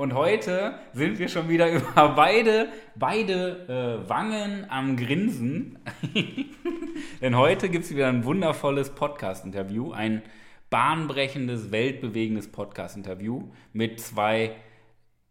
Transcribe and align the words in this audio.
Und 0.00 0.14
heute 0.14 0.76
sind 0.94 1.18
wir 1.18 1.28
schon 1.28 1.50
wieder 1.50 1.70
über 1.74 2.14
beide, 2.16 2.68
beide 2.96 4.00
äh, 4.06 4.08
Wangen 4.08 4.64
am 4.70 4.96
Grinsen. 4.96 5.78
Denn 7.20 7.36
heute 7.36 7.68
gibt 7.68 7.84
es 7.84 7.94
wieder 7.94 8.08
ein 8.08 8.24
wundervolles 8.24 8.94
Podcast-Interview, 8.94 9.92
ein 9.92 10.22
bahnbrechendes, 10.70 11.70
weltbewegendes 11.70 12.50
Podcast-Interview 12.50 13.50
mit 13.74 14.00
zwei 14.00 14.52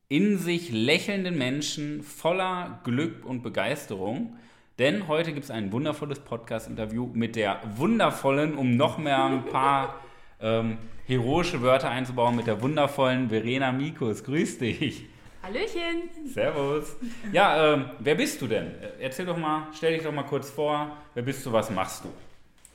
in 0.08 0.38
sich 0.38 0.70
lächelnden 0.72 1.36
Menschen 1.36 2.04
voller 2.04 2.82
Glück 2.84 3.26
und 3.26 3.42
Begeisterung. 3.42 4.38
Denn 4.78 5.08
heute 5.08 5.34
gibt 5.34 5.46
es 5.46 5.52
ein 5.52 5.72
wundervolles 5.72 6.20
Podcast-Interview 6.20 7.10
mit 7.12 7.36
der 7.36 7.60
wundervollen, 7.78 8.56
um 8.56 8.78
noch 8.78 9.00
mehr 9.00 9.26
ein 9.26 9.46
paar 9.46 10.00
ähm, 10.42 10.78
heroische 11.06 11.62
Wörter 11.62 11.90
einzubauen, 11.90 12.36
mit 12.36 12.48
der 12.48 12.62
wundervollen 12.62 13.30
Verena 13.30 13.72
Mikus. 13.72 14.24
Grüß 14.24 14.60
dich. 14.60 15.06
Hallöchen. 15.42 16.10
Servus. 16.28 16.96
Ja, 17.32 17.74
ähm, 17.74 17.90
wer 18.00 18.16
bist 18.16 18.42
du 18.42 18.48
denn? 18.48 18.74
Erzähl 19.00 19.26
doch 19.26 19.38
mal, 19.38 19.68
stell 19.74 19.94
dich 19.94 20.04
doch 20.04 20.12
mal 20.12 20.24
kurz 20.24 20.50
vor. 20.50 20.98
Wer 21.14 21.24
bist 21.24 21.46
du, 21.46 21.52
was 21.52 21.70
machst 21.70 22.04
du? 22.04 22.10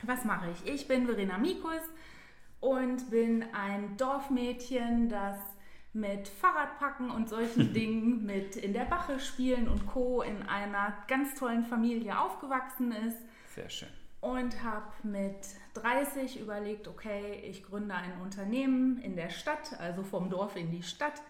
Was 0.02 0.24
mache 0.24 0.46
ich? 0.50 0.72
Ich 0.72 0.88
bin 0.88 1.06
Verena 1.06 1.38
Mikus 1.38 1.82
und 2.60 3.10
bin 3.10 3.44
ein 3.52 3.96
Dorfmädchen, 3.96 5.08
das 5.08 5.36
mit 5.92 6.26
Fahrradpacken 6.28 7.10
und 7.10 7.28
solchen 7.28 7.72
Dingen, 7.74 8.24
mit 8.26 8.56
in 8.56 8.72
der 8.72 8.84
Bache 8.84 9.20
spielen 9.20 9.68
und 9.68 9.86
Co. 9.86 10.22
in 10.22 10.42
einer 10.48 10.94
ganz 11.06 11.34
tollen 11.38 11.64
Familie 11.64 12.18
aufgewachsen 12.18 12.92
ist. 13.06 13.18
Sehr 13.54 13.68
schön. 13.68 13.88
Und 14.24 14.62
habe 14.64 14.86
mit 15.02 15.36
30 15.74 16.40
überlegt, 16.40 16.88
okay, 16.88 17.42
ich 17.44 17.62
gründe 17.62 17.94
ein 17.94 18.22
Unternehmen 18.22 18.98
in 19.02 19.16
der 19.16 19.28
Stadt, 19.28 19.78
also 19.78 20.02
vom 20.02 20.30
Dorf 20.30 20.56
in 20.56 20.70
die 20.70 20.82
Stadt. 20.82 21.20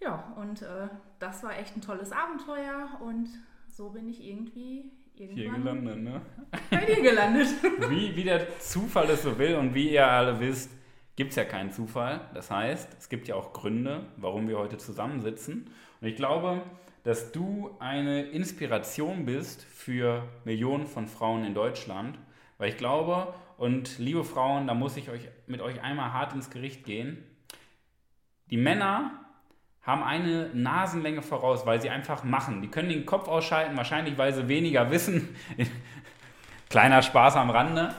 Ja, 0.00 0.34
und 0.36 0.60
äh, 0.60 0.88
das 1.18 1.42
war 1.42 1.58
echt 1.58 1.76
ein 1.76 1.80
tolles 1.80 2.12
Abenteuer 2.12 3.00
und 3.00 3.30
so 3.68 3.88
bin 3.88 4.06
ich 4.06 4.22
irgendwie 4.22 4.92
hier 5.14 5.28
gelandet, 5.28 5.98
ne? 5.98 6.20
Bei 6.70 6.84
dir 6.84 7.00
gelandet. 7.00 7.48
wie, 7.88 8.14
wie 8.14 8.24
der 8.24 8.58
Zufall 8.58 9.08
es 9.08 9.22
so 9.22 9.38
will 9.38 9.56
und 9.56 9.74
wie 9.74 9.90
ihr 9.90 10.06
alle 10.06 10.38
wisst, 10.40 10.70
gibt 11.16 11.30
es 11.30 11.36
ja 11.36 11.44
keinen 11.44 11.70
Zufall. 11.70 12.20
Das 12.34 12.50
heißt, 12.50 12.96
es 12.98 13.08
gibt 13.08 13.28
ja 13.28 13.34
auch 13.34 13.54
Gründe, 13.54 14.08
warum 14.18 14.46
wir 14.46 14.58
heute 14.58 14.76
zusammensitzen. 14.76 15.70
Und 16.02 16.06
ich 16.06 16.16
glaube, 16.16 16.60
dass 17.02 17.32
du 17.32 17.76
eine 17.78 18.22
Inspiration 18.22 19.24
bist 19.24 19.62
für 19.62 20.24
Millionen 20.44 20.86
von 20.86 21.06
Frauen 21.06 21.44
in 21.44 21.54
Deutschland. 21.54 22.18
Weil 22.58 22.70
ich 22.70 22.76
glaube, 22.76 23.32
und 23.56 23.98
liebe 23.98 24.24
Frauen, 24.24 24.66
da 24.66 24.74
muss 24.74 24.96
ich 24.96 25.10
euch 25.10 25.28
mit 25.46 25.60
euch 25.60 25.82
einmal 25.82 26.12
hart 26.12 26.34
ins 26.34 26.50
Gericht 26.50 26.84
gehen. 26.84 27.24
Die 28.50 28.56
Männer 28.56 29.12
haben 29.82 30.02
eine 30.02 30.50
Nasenlänge 30.52 31.22
voraus, 31.22 31.64
weil 31.64 31.80
sie 31.80 31.88
einfach 31.88 32.22
machen. 32.22 32.60
Die 32.60 32.68
können 32.68 32.90
den 32.90 33.06
Kopf 33.06 33.28
ausschalten, 33.28 33.76
wahrscheinlich 33.76 34.18
weil 34.18 34.34
sie 34.34 34.48
weniger 34.48 34.90
wissen. 34.90 35.34
Kleiner 36.68 37.02
Spaß 37.02 37.36
am 37.36 37.50
Rande. 37.50 37.94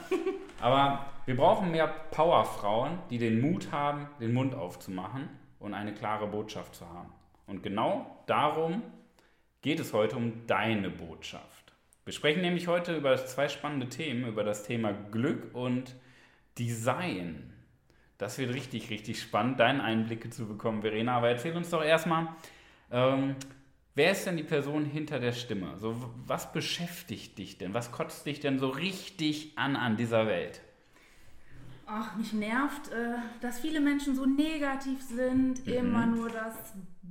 Aber 0.61 1.05
wir 1.25 1.35
brauchen 1.35 1.71
mehr 1.71 1.87
Powerfrauen, 1.87 2.99
die 3.09 3.17
den 3.17 3.41
Mut 3.41 3.71
haben, 3.71 4.07
den 4.19 4.33
Mund 4.33 4.53
aufzumachen 4.53 5.27
und 5.59 5.73
eine 5.73 5.93
klare 5.93 6.27
Botschaft 6.27 6.75
zu 6.75 6.87
haben. 6.87 7.11
Und 7.51 7.63
genau 7.63 8.23
darum 8.27 8.81
geht 9.61 9.81
es 9.81 9.91
heute 9.91 10.15
um 10.15 10.47
deine 10.47 10.89
Botschaft. 10.89 11.73
Wir 12.05 12.13
sprechen 12.13 12.41
nämlich 12.41 12.67
heute 12.67 12.95
über 12.95 13.15
zwei 13.17 13.49
spannende 13.49 13.89
Themen, 13.89 14.25
über 14.25 14.45
das 14.45 14.63
Thema 14.63 14.93
Glück 14.93 15.53
und 15.53 15.93
Design. 16.57 17.51
Das 18.17 18.37
wird 18.37 18.53
richtig, 18.53 18.89
richtig 18.89 19.21
spannend, 19.21 19.59
deine 19.59 19.83
Einblicke 19.83 20.29
zu 20.29 20.47
bekommen, 20.47 20.81
Verena. 20.81 21.17
Aber 21.17 21.27
erzähl 21.27 21.53
uns 21.55 21.69
doch 21.69 21.83
erstmal, 21.83 22.29
ähm, 22.89 23.35
wer 23.95 24.11
ist 24.11 24.25
denn 24.25 24.37
die 24.37 24.43
Person 24.43 24.85
hinter 24.85 25.19
der 25.19 25.33
Stimme? 25.33 25.77
So, 25.77 26.09
was 26.25 26.53
beschäftigt 26.53 27.37
dich 27.37 27.57
denn? 27.57 27.73
Was 27.73 27.91
kotzt 27.91 28.25
dich 28.25 28.39
denn 28.39 28.59
so 28.59 28.69
richtig 28.69 29.57
an 29.57 29.75
an 29.75 29.97
dieser 29.97 30.25
Welt? 30.25 30.61
Ach, 31.85 32.15
mich 32.15 32.31
nervt, 32.31 32.89
äh, 32.93 33.15
dass 33.41 33.59
viele 33.59 33.81
Menschen 33.81 34.15
so 34.15 34.25
negativ 34.25 35.01
sind, 35.01 35.67
mhm. 35.67 35.73
immer 35.73 36.05
nur 36.05 36.29
das 36.29 36.55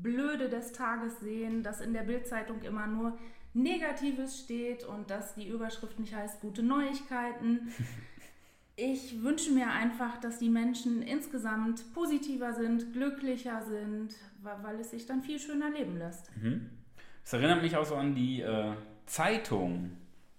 Blöde 0.03 0.49
des 0.49 0.72
Tages 0.72 1.21
sehen, 1.21 1.62
dass 1.62 1.81
in 1.81 1.93
der 1.93 2.03
Bildzeitung 2.03 2.62
immer 2.62 2.87
nur 2.87 3.19
Negatives 3.53 4.38
steht 4.38 4.84
und 4.84 5.11
dass 5.11 5.34
die 5.34 5.49
Überschrift 5.49 5.99
nicht 5.99 6.15
heißt 6.15 6.41
gute 6.41 6.62
Neuigkeiten. 6.62 7.72
Ich 8.83 9.22
wünsche 9.22 9.53
mir 9.53 9.71
einfach, 9.71 10.19
dass 10.22 10.39
die 10.39 10.49
Menschen 10.49 11.03
insgesamt 11.03 11.93
positiver 11.93 12.55
sind, 12.55 12.94
glücklicher 12.94 13.60
sind, 13.60 14.15
weil 14.43 14.81
es 14.81 14.93
sich 14.93 15.05
dann 15.05 15.21
viel 15.21 15.39
schöner 15.39 15.69
leben 15.69 15.99
lässt. 15.99 16.34
Mhm. 16.39 16.71
Das 17.22 17.34
erinnert 17.34 17.60
mich 17.60 17.77
auch 17.77 17.84
so 17.84 17.97
an 17.97 18.15
die 18.15 18.41
äh, 18.41 18.72
Zeitung, 19.05 19.91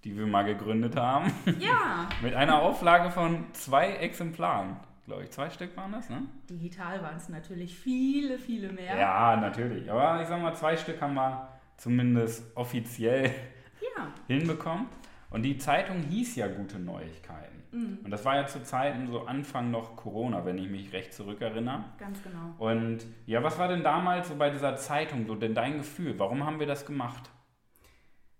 die 0.03 0.17
wir 0.17 0.25
mal 0.25 0.41
gegründet 0.41 0.95
haben. 0.95 1.31
Ja. 1.59 2.09
Mit 2.23 2.33
einer 2.33 2.63
Auflage 2.63 3.11
von 3.11 3.45
zwei 3.53 3.91
Exemplaren. 3.91 4.77
Glaube 5.11 5.25
ich, 5.25 5.31
zwei 5.31 5.49
Stück 5.49 5.75
waren 5.75 5.91
das, 5.91 6.09
ne? 6.09 6.21
Digital 6.49 7.03
waren 7.03 7.17
es 7.17 7.27
natürlich 7.27 7.77
viele, 7.77 8.39
viele 8.39 8.71
mehr. 8.71 8.97
Ja, 8.97 9.35
natürlich. 9.35 9.91
Aber 9.91 10.21
ich 10.21 10.27
sag 10.29 10.41
mal, 10.41 10.55
zwei 10.55 10.77
Stück 10.77 11.01
haben 11.01 11.15
wir 11.15 11.49
zumindest 11.75 12.55
offiziell 12.55 13.25
ja. 13.25 14.07
hinbekommen. 14.33 14.87
Und 15.29 15.43
die 15.43 15.57
Zeitung 15.57 16.01
hieß 16.03 16.37
ja 16.37 16.47
Gute 16.47 16.79
Neuigkeiten. 16.79 17.61
Mhm. 17.71 17.99
Und 18.05 18.11
das 18.11 18.23
war 18.23 18.37
ja 18.37 18.47
zu 18.47 18.63
Zeiten 18.63 19.07
so 19.07 19.25
Anfang 19.25 19.69
noch 19.69 19.97
Corona, 19.97 20.45
wenn 20.45 20.57
ich 20.57 20.69
mich 20.69 20.93
recht 20.93 21.13
zurückerinnere. 21.13 21.83
Ganz 21.97 22.23
genau. 22.23 22.55
Und 22.57 22.99
ja, 23.25 23.43
was 23.43 23.59
war 23.59 23.67
denn 23.67 23.83
damals 23.83 24.29
so 24.29 24.35
bei 24.35 24.49
dieser 24.49 24.77
Zeitung 24.77 25.27
so 25.27 25.35
denn 25.35 25.53
dein 25.53 25.79
Gefühl? 25.79 26.17
Warum 26.19 26.45
haben 26.45 26.61
wir 26.61 26.67
das 26.67 26.85
gemacht? 26.85 27.29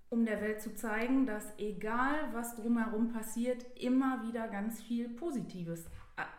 Um 0.08 0.26
der 0.26 0.42
Welt 0.42 0.62
zu 0.62 0.74
zeigen, 0.74 1.26
dass 1.26 1.54
egal 1.58 2.30
was 2.32 2.56
drumherum 2.56 3.14
passiert, 3.14 3.66
immer 3.78 4.24
wieder 4.26 4.48
ganz 4.48 4.82
viel 4.82 5.10
Positives 5.10 5.90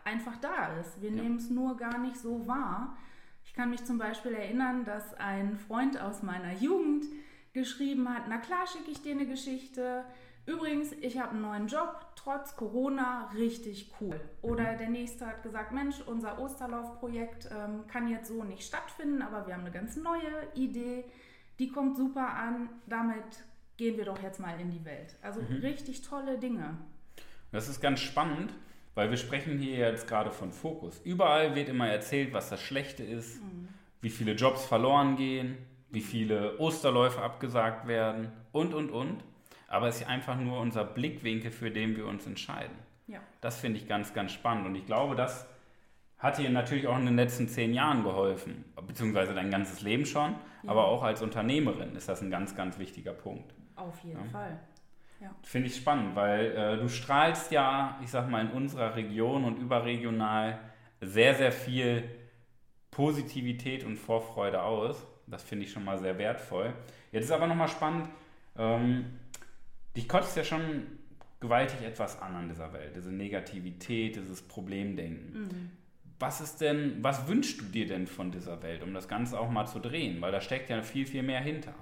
einfach 0.03 0.37
da 0.37 0.79
ist. 0.79 1.01
Wir 1.01 1.11
ja. 1.11 1.21
nehmen 1.21 1.37
es 1.37 1.49
nur 1.49 1.77
gar 1.77 1.97
nicht 1.97 2.17
so 2.17 2.47
wahr. 2.47 2.97
Ich 3.45 3.53
kann 3.53 3.69
mich 3.69 3.83
zum 3.85 3.97
Beispiel 3.97 4.33
erinnern, 4.33 4.85
dass 4.85 5.13
ein 5.15 5.57
Freund 5.57 5.99
aus 5.99 6.23
meiner 6.23 6.53
Jugend 6.53 7.05
geschrieben 7.53 8.09
hat, 8.09 8.23
na 8.27 8.37
klar 8.37 8.65
schicke 8.67 8.91
ich 8.91 9.01
dir 9.01 9.11
eine 9.11 9.27
Geschichte. 9.27 10.05
Übrigens, 10.45 10.91
ich 10.91 11.19
habe 11.19 11.31
einen 11.31 11.41
neuen 11.41 11.67
Job, 11.67 12.07
trotz 12.15 12.55
Corona, 12.55 13.29
richtig 13.35 13.93
cool. 14.01 14.19
Oder 14.41 14.75
der 14.75 14.89
nächste 14.89 15.25
hat 15.25 15.43
gesagt, 15.43 15.71
Mensch, 15.71 16.01
unser 16.05 16.39
Osterlaufprojekt 16.39 17.49
ähm, 17.51 17.85
kann 17.87 18.09
jetzt 18.09 18.27
so 18.27 18.43
nicht 18.43 18.63
stattfinden, 18.63 19.21
aber 19.21 19.47
wir 19.47 19.53
haben 19.53 19.61
eine 19.61 19.71
ganz 19.71 19.95
neue 19.95 20.47
Idee, 20.55 21.05
die 21.59 21.69
kommt 21.69 21.95
super 21.95 22.33
an, 22.33 22.69
damit 22.87 23.23
gehen 23.77 23.97
wir 23.97 24.05
doch 24.05 24.21
jetzt 24.21 24.39
mal 24.39 24.59
in 24.59 24.71
die 24.71 24.83
Welt. 24.83 25.15
Also 25.21 25.41
mhm. 25.41 25.57
richtig 25.57 26.01
tolle 26.01 26.37
Dinge. 26.37 26.77
Das 27.51 27.69
ist 27.69 27.79
ganz 27.79 27.99
spannend, 27.99 28.53
weil 28.95 29.09
wir 29.09 29.17
sprechen 29.17 29.57
hier 29.57 29.77
jetzt 29.77 30.07
gerade 30.07 30.31
von 30.31 30.51
Fokus. 30.51 31.01
Überall 31.03 31.55
wird 31.55 31.69
immer 31.69 31.87
erzählt, 31.87 32.33
was 32.33 32.49
das 32.49 32.61
Schlechte 32.61 33.03
ist, 33.03 33.41
mhm. 33.41 33.67
wie 34.01 34.09
viele 34.09 34.33
Jobs 34.33 34.65
verloren 34.65 35.15
gehen, 35.15 35.57
wie 35.89 36.01
viele 36.01 36.57
Osterläufe 36.59 37.21
abgesagt 37.21 37.87
werden 37.87 38.31
und, 38.51 38.73
und, 38.73 38.89
und. 38.91 39.23
Aber 39.67 39.87
es 39.87 40.01
ist 40.01 40.07
einfach 40.07 40.37
nur 40.37 40.59
unser 40.59 40.83
Blickwinkel, 40.83 41.51
für 41.51 41.71
den 41.71 41.95
wir 41.95 42.05
uns 42.05 42.27
entscheiden. 42.27 42.75
Ja. 43.07 43.19
Das 43.41 43.59
finde 43.59 43.79
ich 43.79 43.87
ganz, 43.87 44.13
ganz 44.13 44.31
spannend. 44.31 44.65
Und 44.67 44.75
ich 44.75 44.85
glaube, 44.85 45.15
das 45.15 45.47
hat 46.19 46.37
dir 46.37 46.49
natürlich 46.49 46.87
auch 46.87 46.97
in 46.97 47.05
den 47.05 47.15
letzten 47.15 47.49
zehn 47.49 47.73
Jahren 47.73 48.03
geholfen, 48.03 48.63
beziehungsweise 48.87 49.33
dein 49.33 49.51
ganzes 49.51 49.81
Leben 49.81 50.05
schon, 50.05 50.31
ja. 50.63 50.69
aber 50.69 50.85
auch 50.85 51.03
als 51.03 51.21
Unternehmerin 51.21 51.95
ist 51.95 52.07
das 52.07 52.21
ein 52.21 52.31
ganz, 52.31 52.55
ganz 52.55 52.79
wichtiger 52.79 53.11
Punkt. 53.11 53.53
Auf 53.75 53.99
jeden 54.03 54.23
ja. 54.23 54.31
Fall. 54.31 54.59
Ja. 55.23 55.33
Finde 55.41 55.69
ich 55.69 55.77
spannend, 55.77 56.15
weil 56.15 56.51
äh, 56.51 56.77
du 56.77 56.89
strahlst 56.89 57.49
ja, 57.51 57.97
ich 58.03 58.09
sag 58.09 58.29
mal, 58.29 58.45
in 58.45 58.51
unserer 58.51 58.93
Region 58.95 59.45
und 59.45 59.57
überregional 59.57 60.59
sehr, 60.99 61.33
sehr 61.33 61.53
viel 61.53 62.03
Positivität 62.91 63.85
und 63.85 63.95
Vorfreude 63.95 64.61
aus. 64.61 65.07
Das 65.25 65.41
finde 65.41 65.63
ich 65.63 65.71
schon 65.71 65.85
mal 65.85 65.97
sehr 65.97 66.17
wertvoll. 66.17 66.73
Jetzt 67.13 67.25
ist 67.25 67.31
aber 67.31 67.47
nochmal 67.47 67.69
spannend, 67.69 68.09
ähm, 68.57 69.05
dich 69.95 70.09
kotzt 70.09 70.35
ja 70.35 70.43
schon 70.43 70.87
gewaltig 71.39 71.81
etwas 71.83 72.21
an 72.21 72.35
an 72.35 72.49
dieser 72.49 72.73
Welt, 72.73 72.93
diese 72.93 73.11
Negativität, 73.11 74.17
dieses 74.17 74.41
Problemdenken. 74.41 75.39
Mhm. 75.39 75.71
Was 76.19 76.41
ist 76.41 76.59
denn, 76.59 76.97
was 77.01 77.29
wünschst 77.29 77.61
du 77.61 77.65
dir 77.65 77.87
denn 77.87 78.07
von 78.07 78.29
dieser 78.31 78.61
Welt, 78.61 78.83
um 78.83 78.93
das 78.93 79.07
Ganze 79.07 79.39
auch 79.39 79.49
mal 79.49 79.67
zu 79.67 79.79
drehen? 79.79 80.21
Weil 80.21 80.33
da 80.33 80.41
steckt 80.41 80.69
ja 80.69 80.81
viel, 80.81 81.05
viel 81.05 81.23
mehr 81.23 81.41
hinter 81.41 81.73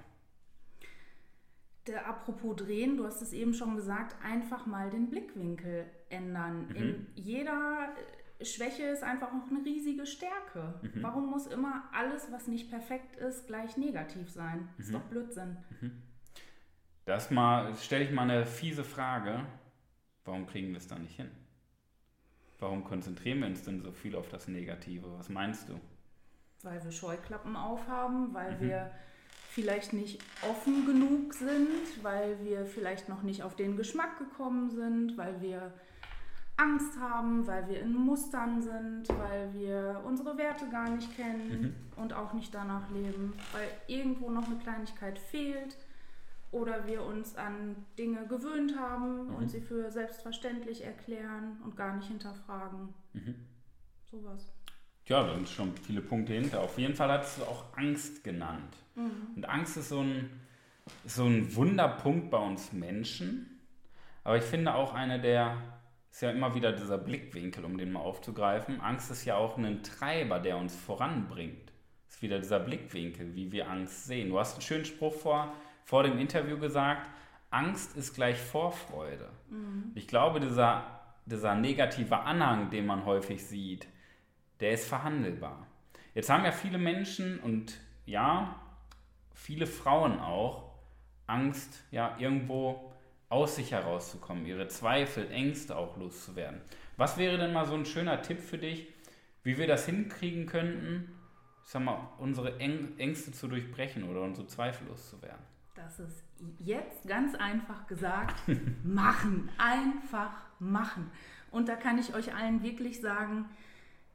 Der, 1.88 2.08
apropos 2.08 2.56
drehen, 2.58 2.98
du 2.98 3.06
hast 3.06 3.22
es 3.22 3.34
eben 3.34 3.54
schon 3.54 3.76
gesagt, 3.76 4.16
einfach 4.24 4.66
mal 4.68 4.90
den 4.92 5.10
Blickwinkel 5.10 5.86
ändern. 6.10 6.68
Mhm. 6.68 6.76
In 6.76 7.08
jeder 7.16 7.90
Schwäche 8.42 8.84
ist 8.84 9.04
einfach 9.04 9.34
noch 9.34 9.50
eine 9.50 9.66
riesige 9.66 10.06
Stärke. 10.06 10.80
Mhm. 10.84 11.02
Warum 11.04 11.30
muss 11.32 11.48
immer 11.48 11.84
alles, 11.92 12.32
was 12.32 12.48
nicht 12.48 12.70
perfekt 12.70 13.16
ist, 13.16 13.48
gleich 13.48 13.78
negativ 13.78 14.30
sein? 14.30 14.70
Ist 14.78 14.90
Mhm. 14.90 14.94
doch 14.94 15.02
Blödsinn. 15.04 15.58
Das 17.06 17.32
mal, 17.32 17.76
stelle 17.76 18.04
ich 18.04 18.12
mal 18.12 18.24
eine 18.30 18.46
fiese 18.46 18.84
Frage. 18.84 19.44
Warum 20.24 20.46
kriegen 20.46 20.70
wir 20.70 20.78
es 20.78 20.88
da 20.88 21.00
nicht 21.00 21.16
hin? 21.16 21.32
Warum 22.60 22.84
konzentrieren 22.84 23.40
wir 23.40 23.48
uns 23.48 23.64
denn 23.64 23.82
so 23.82 23.92
viel 23.92 24.16
auf 24.16 24.30
das 24.30 24.48
Negative? 24.48 25.18
Was 25.18 25.30
meinst 25.30 25.68
du? 25.70 25.80
Weil 26.62 26.84
wir 26.84 26.92
Scheuklappen 26.92 27.56
aufhaben, 27.56 28.36
weil 28.36 28.56
Mhm. 28.58 28.62
wir 28.62 28.92
vielleicht 29.52 29.92
nicht 29.92 30.24
offen 30.50 30.86
genug 30.86 31.34
sind, 31.34 32.04
weil 32.04 32.38
wir 32.44 32.66
vielleicht 32.66 33.10
noch 33.10 33.22
nicht 33.22 33.44
auf 33.44 33.56
den 33.56 33.76
Geschmack 33.76 34.18
gekommen 34.18 34.70
sind, 34.70 35.18
weil 35.18 35.42
wir 35.42 35.74
Angst 36.56 36.98
haben, 37.00 37.46
weil 37.48 37.68
wir 37.68 37.82
in 37.82 37.94
Mustern 37.94 38.62
sind, 38.62 39.10
weil 39.10 39.54
wir 39.54 40.02
unsere 40.06 40.38
Werte 40.38 40.70
gar 40.70 40.90
nicht 40.90 41.16
kennen 41.16 41.76
und 41.98 42.14
auch 42.14 42.34
nicht 42.34 42.54
danach 42.54 42.90
leben, 42.92 43.34
weil 43.52 43.68
irgendwo 43.88 44.30
noch 44.30 44.46
eine 44.46 44.58
Kleinigkeit 44.58 45.20
fehlt 45.20 45.78
oder 46.52 46.88
wir 46.88 47.04
uns 47.04 47.36
an 47.36 47.76
Dinge 47.98 48.28
gewöhnt 48.28 48.78
haben 48.78 49.36
und 49.36 49.50
sie 49.50 49.62
für 49.62 49.92
selbstverständlich 49.92 50.84
erklären 50.84 51.58
und 51.64 51.76
gar 51.76 51.96
nicht 51.96 52.08
hinterfragen. 52.08 52.94
Sowas. 54.12 54.52
Ja, 55.12 55.24
da 55.24 55.34
sind 55.34 55.50
schon 55.50 55.76
viele 55.76 56.00
Punkte 56.00 56.32
hinter. 56.32 56.62
Auf 56.62 56.78
jeden 56.78 56.96
Fall 56.96 57.12
hast 57.12 57.40
du 57.40 57.44
auch 57.44 57.66
Angst 57.76 58.24
genannt. 58.24 58.78
Und 59.36 59.44
Angst 59.44 59.76
ist 59.76 59.90
so 59.90 60.00
ein, 60.00 60.30
so 61.06 61.26
ein 61.26 61.54
Wunderpunkt 61.54 62.32
bei 62.32 62.38
uns 62.38 62.72
Menschen. 62.72 63.60
Aber 64.24 64.38
ich 64.38 64.44
finde 64.44 64.74
auch 64.74 64.94
eine 64.94 65.20
der, 65.20 65.58
ist 66.10 66.22
ja 66.22 66.32
immer 66.32 66.56
wieder 66.56 66.72
dieser 66.72 66.98
Blickwinkel, 66.98 67.66
um 67.66 67.78
den 67.78 67.92
mal 67.92 68.00
aufzugreifen. 68.00 68.80
Angst 68.80 69.12
ist 69.12 69.26
ja 69.26 69.36
auch 69.36 69.58
ein 69.58 69.84
Treiber, 69.84 70.40
der 70.40 70.56
uns 70.56 70.78
voranbringt. 70.78 71.74
Ist 72.08 72.22
wieder 72.22 72.40
dieser 72.40 72.62
Blickwinkel, 72.62 73.36
wie 73.36 73.52
wir 73.52 73.70
Angst 73.70 74.06
sehen. 74.06 74.30
Du 74.30 74.40
hast 74.40 74.54
einen 74.54 74.62
schönen 74.62 74.86
Spruch 74.86 75.16
vor, 75.16 75.52
vor 75.84 76.04
dem 76.04 76.20
Interview 76.20 76.58
gesagt, 76.58 77.10
Angst 77.50 77.98
ist 77.98 78.14
gleich 78.14 78.38
Vorfreude. 78.38 79.28
Ich 79.94 80.08
glaube, 80.08 80.40
dieser, 80.40 81.02
dieser 81.26 81.54
negative 81.54 82.18
Anhang, 82.18 82.70
den 82.70 82.86
man 82.86 83.04
häufig 83.04 83.46
sieht, 83.46 83.90
der 84.62 84.72
ist 84.72 84.88
verhandelbar. 84.88 85.68
Jetzt 86.14 86.30
haben 86.30 86.46
ja 86.46 86.52
viele 86.52 86.78
Menschen 86.78 87.40
und 87.40 87.80
ja, 88.06 88.62
viele 89.34 89.66
Frauen 89.66 90.20
auch 90.20 90.72
Angst, 91.28 91.84
ja, 91.92 92.16
irgendwo 92.20 92.94
aus 93.30 93.56
sich 93.56 93.72
herauszukommen, 93.72 94.46
ihre 94.46 94.68
Zweifel, 94.68 95.32
Ängste 95.32 95.78
auch 95.78 95.98
loszuwerden. 95.98 96.62
Was 96.98 97.18
wäre 97.18 97.38
denn 97.38 97.54
mal 97.54 97.66
so 97.66 97.74
ein 97.74 97.86
schöner 97.86 98.22
Tipp 98.22 98.40
für 98.40 98.58
dich, 98.58 98.88
wie 99.44 99.58
wir 99.58 99.68
das 99.68 99.86
hinkriegen 99.86 100.46
könnten, 100.46 101.16
ich 101.64 101.70
sag 101.70 101.84
mal, 101.84 102.10
unsere 102.20 102.60
Äng 102.60 102.98
Ängste 102.98 103.32
zu 103.32 103.48
durchbrechen 103.48 104.04
oder 104.04 104.22
unsere 104.22 104.48
Zweifel 104.48 104.88
loszuwerden? 104.88 105.46
Das 105.76 106.00
ist 106.00 106.26
jetzt 106.60 107.08
ganz 107.08 107.34
einfach 107.36 107.88
gesagt, 107.88 108.36
machen. 108.84 109.50
Einfach 109.58 110.34
machen. 110.60 111.10
Und 111.50 111.70
da 111.70 111.76
kann 111.76 111.98
ich 111.98 112.14
euch 112.14 112.36
allen 112.36 112.62
wirklich 112.62 113.00
sagen, 113.00 113.46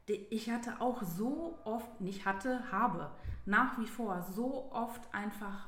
ich 0.07 0.49
hatte 0.49 0.79
auch 0.79 1.03
so 1.03 1.59
oft, 1.65 2.01
nicht 2.01 2.25
hatte, 2.25 2.71
habe, 2.71 3.11
nach 3.45 3.77
wie 3.79 3.87
vor 3.87 4.21
so 4.21 4.69
oft 4.71 5.13
einfach, 5.13 5.67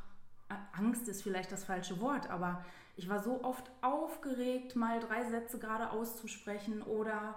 äh, 0.50 0.56
Angst 0.74 1.08
ist 1.08 1.24
vielleicht 1.24 1.52
das 1.52 1.66
falsche 1.66 2.00
Wort, 2.00 2.30
aber 2.30 2.64
ich 2.96 3.10
war 3.10 3.22
so 3.22 3.44
oft 3.44 3.70
aufgeregt, 3.82 4.76
mal 4.76 5.00
drei 5.00 5.24
Sätze 5.30 5.60
gerade 5.60 5.92
auszusprechen 5.92 6.82
oder 6.82 7.36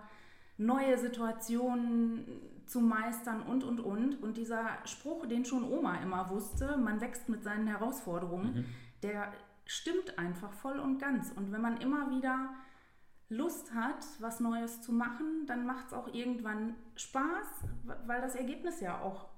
neue 0.59 0.99
Situationen 0.99 2.27
zu 2.67 2.81
meistern 2.81 3.43
und, 3.43 3.65
und, 3.65 3.81
und. 3.81 4.23
Und 4.23 4.37
dieser 4.37 4.79
Spruch, 4.85 5.27
den 5.27 5.45
schon 5.45 5.65
Oma 5.65 5.97
immer 6.03 6.31
wusste, 6.31 6.77
man 6.77 7.01
wächst 7.01 7.29
mit 7.29 7.43
seinen 7.43 7.67
Herausforderungen, 7.67 8.65
der 9.03 9.33
stimmt 9.67 10.19
einfach 10.19 10.53
voll 10.53 10.79
und 10.79 10.99
ganz. 10.99 11.33
Und 11.33 11.53
wenn 11.53 11.61
man 11.61 11.81
immer 11.81 12.11
wieder 12.11 12.51
Lust 13.32 13.75
hat, 13.75 14.05
was 14.20 14.40
Neues 14.40 14.82
zu 14.82 14.93
machen, 14.93 15.46
dann 15.46 15.67
macht 15.67 15.87
es 15.87 15.93
auch 15.94 16.12
irgendwann 16.12 16.75
Spaß, 16.96 17.64
weil 18.06 18.20
das 18.20 18.34
Ergebnis 18.34 18.81
ja 18.81 19.00
auch 19.00 19.29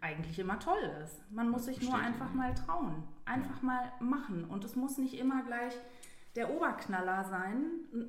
eigentlich 0.00 0.38
immer 0.38 0.58
toll 0.58 0.90
ist. 1.02 1.20
Man 1.30 1.48
muss 1.50 1.64
sich 1.64 1.82
nur 1.82 1.96
einfach 1.96 2.32
mal 2.34 2.54
trauen, 2.54 3.02
einfach 3.24 3.62
mal 3.62 3.92
machen. 4.00 4.44
Und 4.44 4.64
es 4.64 4.76
muss 4.76 4.98
nicht 4.98 5.18
immer 5.18 5.42
gleich 5.44 5.74
der 6.36 6.54
Oberknaller 6.54 7.24
sein. 7.24 7.64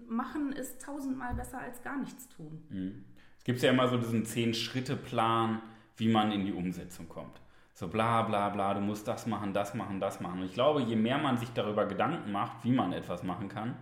Machen 0.07 0.51
ist 0.51 0.81
tausendmal 0.81 1.33
besser 1.33 1.59
als 1.59 1.81
gar 1.81 1.97
nichts 1.97 2.27
tun. 2.29 3.05
Es 3.37 3.43
gibt 3.45 3.61
ja 3.61 3.71
immer 3.71 3.87
so 3.87 3.97
diesen 3.97 4.25
Zehn-Schritte-Plan, 4.25 5.61
wie 5.97 6.09
man 6.09 6.31
in 6.31 6.45
die 6.45 6.53
Umsetzung 6.53 7.07
kommt. 7.07 7.39
So 7.75 7.87
bla 7.87 8.21
bla 8.23 8.49
bla, 8.49 8.73
du 8.73 8.81
musst 8.81 9.07
das 9.07 9.25
machen, 9.25 9.53
das 9.53 9.73
machen, 9.73 9.99
das 9.99 10.19
machen. 10.19 10.41
Und 10.41 10.45
ich 10.45 10.53
glaube, 10.53 10.81
je 10.81 10.95
mehr 10.95 11.17
man 11.17 11.37
sich 11.37 11.49
darüber 11.53 11.85
Gedanken 11.85 12.31
macht, 12.31 12.63
wie 12.63 12.71
man 12.71 12.93
etwas 12.93 13.23
machen 13.23 13.49
kann, 13.49 13.75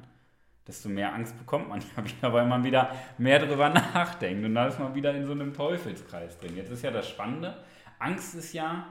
desto 0.67 0.89
mehr 0.89 1.13
Angst 1.13 1.37
bekommt 1.37 1.69
man 1.69 1.81
ja 1.97 2.05
wieder, 2.05 2.33
weil 2.33 2.45
man 2.45 2.63
wieder 2.63 2.91
mehr 3.17 3.39
darüber 3.39 3.69
nachdenkt. 3.93 4.45
Und 4.45 4.55
da 4.55 4.67
ist 4.67 4.79
man 4.79 4.93
wieder 4.95 5.13
in 5.13 5.25
so 5.25 5.31
einem 5.31 5.53
Teufelskreis 5.53 6.37
drin. 6.37 6.55
Jetzt 6.55 6.71
ist 6.71 6.83
ja 6.83 6.91
das 6.91 7.09
Spannende, 7.09 7.63
Angst 7.99 8.35
ist 8.35 8.53
ja 8.53 8.87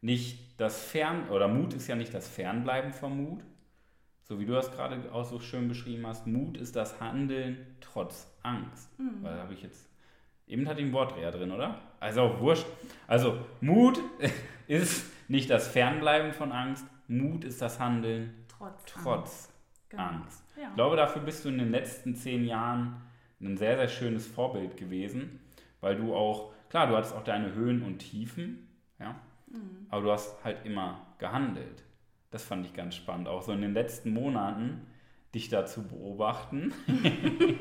nicht 0.00 0.60
das 0.60 0.82
Fern, 0.82 1.28
oder 1.28 1.48
Mut 1.48 1.74
ist 1.74 1.88
ja 1.88 1.96
nicht 1.96 2.12
das 2.14 2.28
Fernbleiben 2.28 2.92
vom 2.92 3.16
Mut, 3.16 3.42
so 4.22 4.38
wie 4.38 4.46
du 4.46 4.52
das 4.52 4.70
gerade 4.70 5.12
auch 5.12 5.24
so 5.24 5.40
schön 5.40 5.68
beschrieben 5.68 6.06
hast, 6.06 6.26
Mut 6.26 6.56
ist 6.56 6.76
das 6.76 7.00
Handeln 7.00 7.66
trotz 7.80 8.30
Angst. 8.42 8.88
Weil 9.22 9.34
da 9.36 9.42
habe 9.42 9.54
ich 9.54 9.62
jetzt. 9.62 9.88
Eben 10.46 10.68
hatte 10.68 10.80
ich 10.80 10.86
ein 10.86 10.92
Wortdreher 10.92 11.30
drin, 11.30 11.52
oder? 11.52 11.80
Also 12.00 12.22
auch 12.22 12.40
wurscht. 12.40 12.66
Also 13.06 13.38
Mut 13.60 14.00
ist 14.66 15.04
nicht 15.28 15.50
das 15.50 15.68
Fernbleiben 15.68 16.32
von 16.32 16.52
Angst, 16.52 16.84
Mut 17.08 17.44
ist 17.44 17.60
das 17.60 17.78
Handeln 17.78 18.34
Trotz. 18.48 18.84
trotz 18.84 19.49
Genau. 19.90 20.02
Angst. 20.04 20.44
Ja. 20.56 20.68
Ich 20.70 20.74
glaube, 20.76 20.96
dafür 20.96 21.22
bist 21.22 21.44
du 21.44 21.48
in 21.48 21.58
den 21.58 21.70
letzten 21.70 22.14
zehn 22.14 22.44
Jahren 22.44 22.94
ein 23.40 23.56
sehr, 23.56 23.76
sehr 23.76 23.88
schönes 23.88 24.26
Vorbild 24.26 24.76
gewesen, 24.76 25.40
weil 25.80 25.96
du 25.96 26.14
auch, 26.14 26.52
klar, 26.68 26.86
du 26.86 26.96
hattest 26.96 27.14
auch 27.14 27.24
deine 27.24 27.54
Höhen 27.54 27.82
und 27.82 27.98
Tiefen, 27.98 28.68
ja, 28.98 29.16
Mhm. 29.48 29.86
aber 29.88 30.02
du 30.02 30.12
hast 30.12 30.42
halt 30.44 30.64
immer 30.64 31.04
gehandelt. 31.18 31.82
Das 32.30 32.44
fand 32.44 32.64
ich 32.66 32.72
ganz 32.74 32.94
spannend, 32.94 33.26
auch 33.28 33.42
so 33.42 33.50
in 33.52 33.60
den 33.62 33.74
letzten 33.74 34.12
Monaten 34.14 34.86
dich 35.34 35.48
da 35.48 35.66
zu 35.66 35.82
beobachten. 35.88 36.72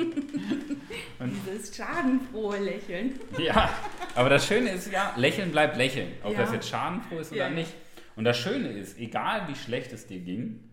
Dieses 1.45 1.75
schadenfrohe 1.75 2.57
Lächeln. 2.59 3.19
ja, 3.39 3.69
aber 4.15 4.29
das 4.29 4.45
Schöne 4.47 4.69
ist 4.71 4.91
ja, 4.91 5.13
Lächeln 5.17 5.51
bleibt 5.51 5.77
Lächeln, 5.77 6.11
ob 6.23 6.33
Ja. 6.33 6.39
das 6.39 6.51
jetzt 6.53 6.69
schadenfroh 6.69 7.19
ist 7.19 7.31
oder 7.31 7.41
Ja, 7.41 7.47
ja. 7.49 7.53
nicht. 7.55 7.73
Und 8.15 8.23
das 8.25 8.37
Schöne 8.37 8.69
ist, 8.69 8.97
egal 8.99 9.47
wie 9.47 9.55
schlecht 9.55 9.91
es 9.93 10.07
dir 10.07 10.19
ging, 10.19 10.68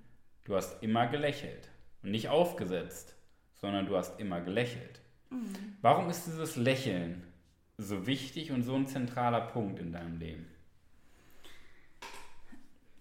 du 0.47 0.57
hast 0.57 0.83
immer 0.83 1.07
gelächelt. 1.09 1.69
Und 2.03 2.11
nicht 2.12 2.29
aufgesetzt, 2.29 3.15
sondern 3.55 3.87
du 3.87 3.97
hast 3.97 4.19
immer 4.21 4.41
gelächelt. 4.41 5.00
Mhm. 5.31 5.76
Warum 5.83 6.09
ist 6.09 6.26
dieses 6.26 6.57
Lächeln 6.57 7.23
so 7.79 8.07
wichtig 8.07 8.53
und 8.53 8.62
so 8.62 8.75
ein 8.75 8.87
zentraler 8.87 9.41
Punkt 9.43 9.79
in 9.81 9.93
deinem 9.93 10.19
Leben? 10.19 10.47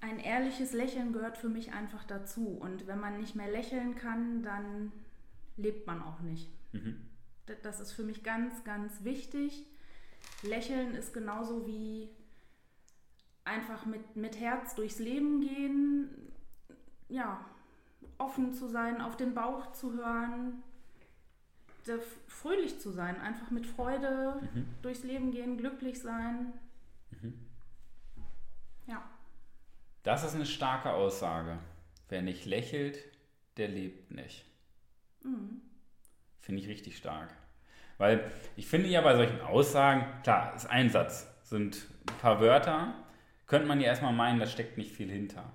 Ein 0.01 0.19
ehrliches 0.19 0.73
Lächeln 0.73 1.13
gehört 1.13 1.37
für 1.37 1.49
mich 1.49 1.71
einfach 1.73 2.03
dazu. 2.03 2.47
Und 2.49 2.85
wenn 2.87 2.99
man 2.99 3.19
nicht 3.19 3.35
mehr 3.35 3.49
lächeln 3.49 3.95
kann, 3.95 4.43
dann 4.43 4.91
lebt 5.57 5.87
man 5.87 6.01
auch 6.03 6.19
nicht. 6.19 6.49
D- 6.73 7.55
Das 7.63 7.79
ist 7.79 7.91
für 7.93 8.03
mich 8.03 8.23
ganz, 8.23 8.63
ganz 8.63 9.03
wichtig. 9.03 9.65
Lächeln 10.43 10.93
ist 10.93 11.13
genauso 11.13 11.65
wie 11.65 12.09
einfach 13.45 13.85
mit, 13.85 14.15
mit 14.15 14.39
Herz 14.39 14.75
durchs 14.75 14.99
Leben 14.99 15.41
gehen. 15.41 16.09
Ja, 17.07 17.45
offen 18.17 18.53
zu 18.53 18.67
sein, 18.67 19.01
auf 19.01 19.15
den 19.17 19.33
Bauch 19.33 19.71
zu 19.71 19.93
hören, 19.93 20.63
fröhlich 22.27 22.79
zu 22.79 22.91
sein, 22.91 23.19
einfach 23.21 23.51
mit 23.51 23.67
Freude 23.67 24.41
durchs 24.81 25.03
Leben 25.03 25.31
gehen, 25.31 25.57
glücklich 25.57 26.01
sein. 26.01 26.53
Ja. 28.87 29.03
Das 30.03 30.23
ist 30.23 30.35
eine 30.35 30.45
starke 30.45 30.93
Aussage. 30.93 31.59
Wer 32.09 32.21
nicht 32.21 32.45
lächelt, 32.45 32.99
der 33.57 33.67
lebt 33.67 34.11
nicht. 34.11 34.45
Finde 36.39 36.61
ich 36.61 36.67
richtig 36.67 36.97
stark. 36.97 37.33
Weil 37.97 38.31
ich 38.55 38.67
finde 38.67 38.89
ja 38.89 39.01
bei 39.01 39.15
solchen 39.15 39.41
Aussagen, 39.41 40.21
klar, 40.21 40.55
ist 40.55 40.65
ein 40.65 40.89
Satz, 40.89 41.27
sind 41.43 41.87
ein 42.09 42.17
paar 42.17 42.41
Wörter, 42.41 42.93
könnte 43.47 43.67
man 43.67 43.79
ja 43.79 43.87
erstmal 43.87 44.13
meinen, 44.13 44.39
da 44.39 44.47
steckt 44.47 44.77
nicht 44.77 44.91
viel 44.91 45.09
hinter. 45.09 45.51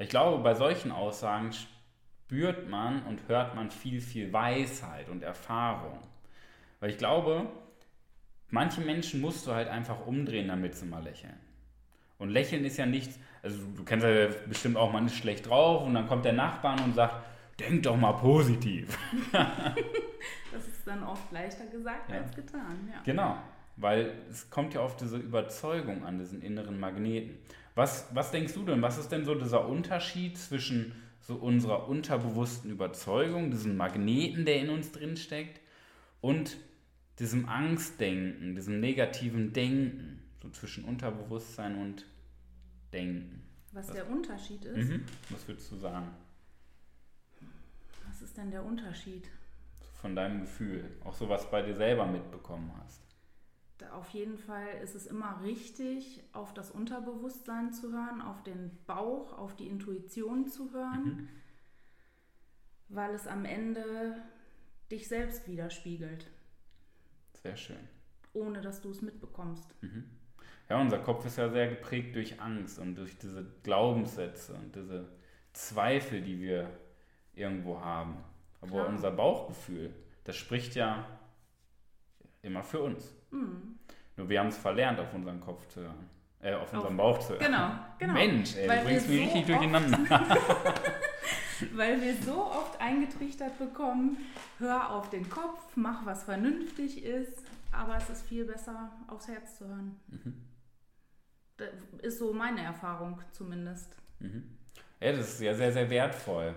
Ich 0.00 0.08
glaube, 0.08 0.42
bei 0.42 0.54
solchen 0.54 0.92
Aussagen 0.92 1.50
spürt 1.52 2.70
man 2.70 3.02
und 3.02 3.28
hört 3.28 3.54
man 3.54 3.70
viel, 3.70 4.00
viel 4.00 4.32
Weisheit 4.32 5.10
und 5.10 5.22
Erfahrung. 5.22 5.98
Weil 6.80 6.88
ich 6.90 6.96
glaube, 6.96 7.46
manche 8.48 8.80
Menschen 8.80 9.20
musst 9.20 9.46
du 9.46 9.52
halt 9.52 9.68
einfach 9.68 10.06
umdrehen, 10.06 10.48
damit 10.48 10.74
sie 10.74 10.86
mal 10.86 11.02
lächeln. 11.02 11.38
Und 12.16 12.30
lächeln 12.30 12.64
ist 12.64 12.78
ja 12.78 12.86
nichts, 12.86 13.18
also 13.42 13.58
du, 13.76 13.84
kennst 13.84 14.06
ja 14.06 14.28
bestimmt 14.48 14.78
auch, 14.78 14.90
man 14.90 15.04
ist 15.04 15.16
schlecht 15.16 15.46
drauf 15.46 15.82
und 15.82 15.92
dann 15.92 16.06
kommt 16.06 16.24
der 16.24 16.32
Nachbarn 16.32 16.80
und 16.82 16.94
sagt, 16.94 17.16
denk 17.58 17.82
doch 17.82 17.96
mal 17.96 18.12
positiv. 18.12 18.96
das 19.32 20.66
ist 20.66 20.86
dann 20.86 21.04
oft 21.04 21.30
leichter 21.30 21.66
gesagt 21.66 22.10
ja. 22.10 22.16
als 22.16 22.34
getan. 22.34 22.88
Ja. 22.90 23.02
Genau, 23.04 23.36
weil 23.76 24.14
es 24.30 24.48
kommt 24.48 24.72
ja 24.72 24.80
auf 24.80 24.96
diese 24.96 25.18
Überzeugung 25.18 26.04
an, 26.04 26.18
diesen 26.18 26.40
inneren 26.40 26.80
Magneten. 26.80 27.36
Was, 27.80 28.14
was 28.14 28.30
denkst 28.30 28.52
du 28.52 28.62
denn, 28.62 28.82
was 28.82 28.98
ist 28.98 29.08
denn 29.08 29.24
so 29.24 29.34
dieser 29.34 29.66
Unterschied 29.66 30.36
zwischen 30.36 30.92
so 31.22 31.36
unserer 31.36 31.88
unterbewussten 31.88 32.70
Überzeugung, 32.70 33.50
diesem 33.50 33.78
Magneten, 33.78 34.44
der 34.44 34.60
in 34.60 34.68
uns 34.68 34.92
drin 34.92 35.16
steckt, 35.16 35.62
und 36.20 36.58
diesem 37.18 37.48
Angstdenken, 37.48 38.54
diesem 38.54 38.80
negativen 38.80 39.54
Denken, 39.54 40.22
so 40.42 40.50
zwischen 40.50 40.84
Unterbewusstsein 40.84 41.80
und 41.80 42.04
Denken? 42.92 43.48
Was, 43.72 43.88
was 43.88 43.94
der 43.94 44.10
Unterschied 44.10 44.62
ist? 44.66 44.90
Mhm. 44.90 45.04
Was 45.30 45.48
würdest 45.48 45.72
du 45.72 45.76
sagen? 45.76 46.10
Was 48.06 48.20
ist 48.20 48.36
denn 48.36 48.50
der 48.50 48.62
Unterschied? 48.62 49.26
Von 50.02 50.14
deinem 50.14 50.42
Gefühl, 50.42 50.84
auch 51.02 51.14
so 51.14 51.26
was 51.30 51.50
bei 51.50 51.62
dir 51.62 51.74
selber 51.74 52.04
mitbekommen 52.04 52.70
hast. 52.84 53.09
Auf 53.92 54.10
jeden 54.10 54.38
Fall 54.38 54.68
ist 54.82 54.94
es 54.94 55.06
immer 55.06 55.42
richtig, 55.42 56.22
auf 56.32 56.54
das 56.54 56.70
Unterbewusstsein 56.70 57.72
zu 57.72 57.92
hören, 57.92 58.20
auf 58.20 58.42
den 58.42 58.70
Bauch, 58.86 59.36
auf 59.36 59.56
die 59.56 59.66
Intuition 59.66 60.46
zu 60.46 60.72
hören, 60.72 61.04
mhm. 61.04 61.28
weil 62.88 63.14
es 63.14 63.26
am 63.26 63.44
Ende 63.44 64.16
dich 64.90 65.08
selbst 65.08 65.48
widerspiegelt. 65.48 66.26
Sehr 67.42 67.56
schön. 67.56 67.88
Ohne 68.32 68.60
dass 68.60 68.80
du 68.80 68.90
es 68.90 69.02
mitbekommst. 69.02 69.74
Mhm. 69.82 70.04
Ja, 70.68 70.80
unser 70.80 70.98
Kopf 70.98 71.26
ist 71.26 71.36
ja 71.36 71.48
sehr 71.48 71.68
geprägt 71.68 72.14
durch 72.14 72.40
Angst 72.40 72.78
und 72.78 72.94
durch 72.94 73.18
diese 73.18 73.44
Glaubenssätze 73.64 74.54
und 74.54 74.74
diese 74.76 75.08
Zweifel, 75.52 76.22
die 76.22 76.40
wir 76.40 76.70
irgendwo 77.34 77.80
haben. 77.80 78.22
Aber 78.60 78.70
Klar. 78.70 78.88
unser 78.88 79.10
Bauchgefühl, 79.10 79.92
das 80.24 80.36
spricht 80.36 80.76
ja 80.76 81.04
immer 82.42 82.62
für 82.62 82.80
uns. 82.82 83.12
Mhm. 83.30 83.78
Nur 84.16 84.28
wir 84.28 84.40
haben 84.40 84.48
es 84.48 84.58
verlernt, 84.58 84.98
auf 85.00 85.12
unseren 85.14 85.40
Kopf 85.40 85.66
zu 85.68 85.80
hören. 85.80 86.10
Äh, 86.42 86.54
auf, 86.54 86.72
unseren 86.72 86.96
Bauch 86.96 87.18
zu 87.18 87.34
hören. 87.34 87.44
Genau, 87.44 87.70
genau. 87.98 88.12
Mensch, 88.14 88.56
ey, 88.56 88.66
du 88.66 88.84
bringst 88.84 89.08
mich 89.08 89.18
so 89.18 89.24
richtig 89.24 89.46
durcheinander. 89.46 89.98
weil 91.74 92.00
wir 92.00 92.14
so 92.16 92.44
oft 92.44 92.80
eingetrichtert 92.80 93.58
bekommen, 93.58 94.18
hör 94.58 94.90
auf 94.90 95.10
den 95.10 95.28
Kopf, 95.28 95.60
mach 95.76 96.06
was 96.06 96.24
vernünftig 96.24 97.04
ist, 97.04 97.42
aber 97.72 97.96
es 97.96 98.08
ist 98.10 98.26
viel 98.26 98.44
besser, 98.44 98.90
aufs 99.06 99.28
Herz 99.28 99.58
zu 99.58 99.66
hören. 99.66 99.96
Mhm. 100.08 100.34
Das 101.56 101.68
ist 102.02 102.18
so 102.18 102.32
meine 102.32 102.62
Erfahrung 102.62 103.20
zumindest. 103.32 103.94
Mhm. 104.18 104.56
Ja, 105.00 105.12
das 105.12 105.34
ist 105.34 105.40
ja 105.40 105.54
sehr, 105.54 105.72
sehr 105.72 105.90
wertvoll. 105.90 106.54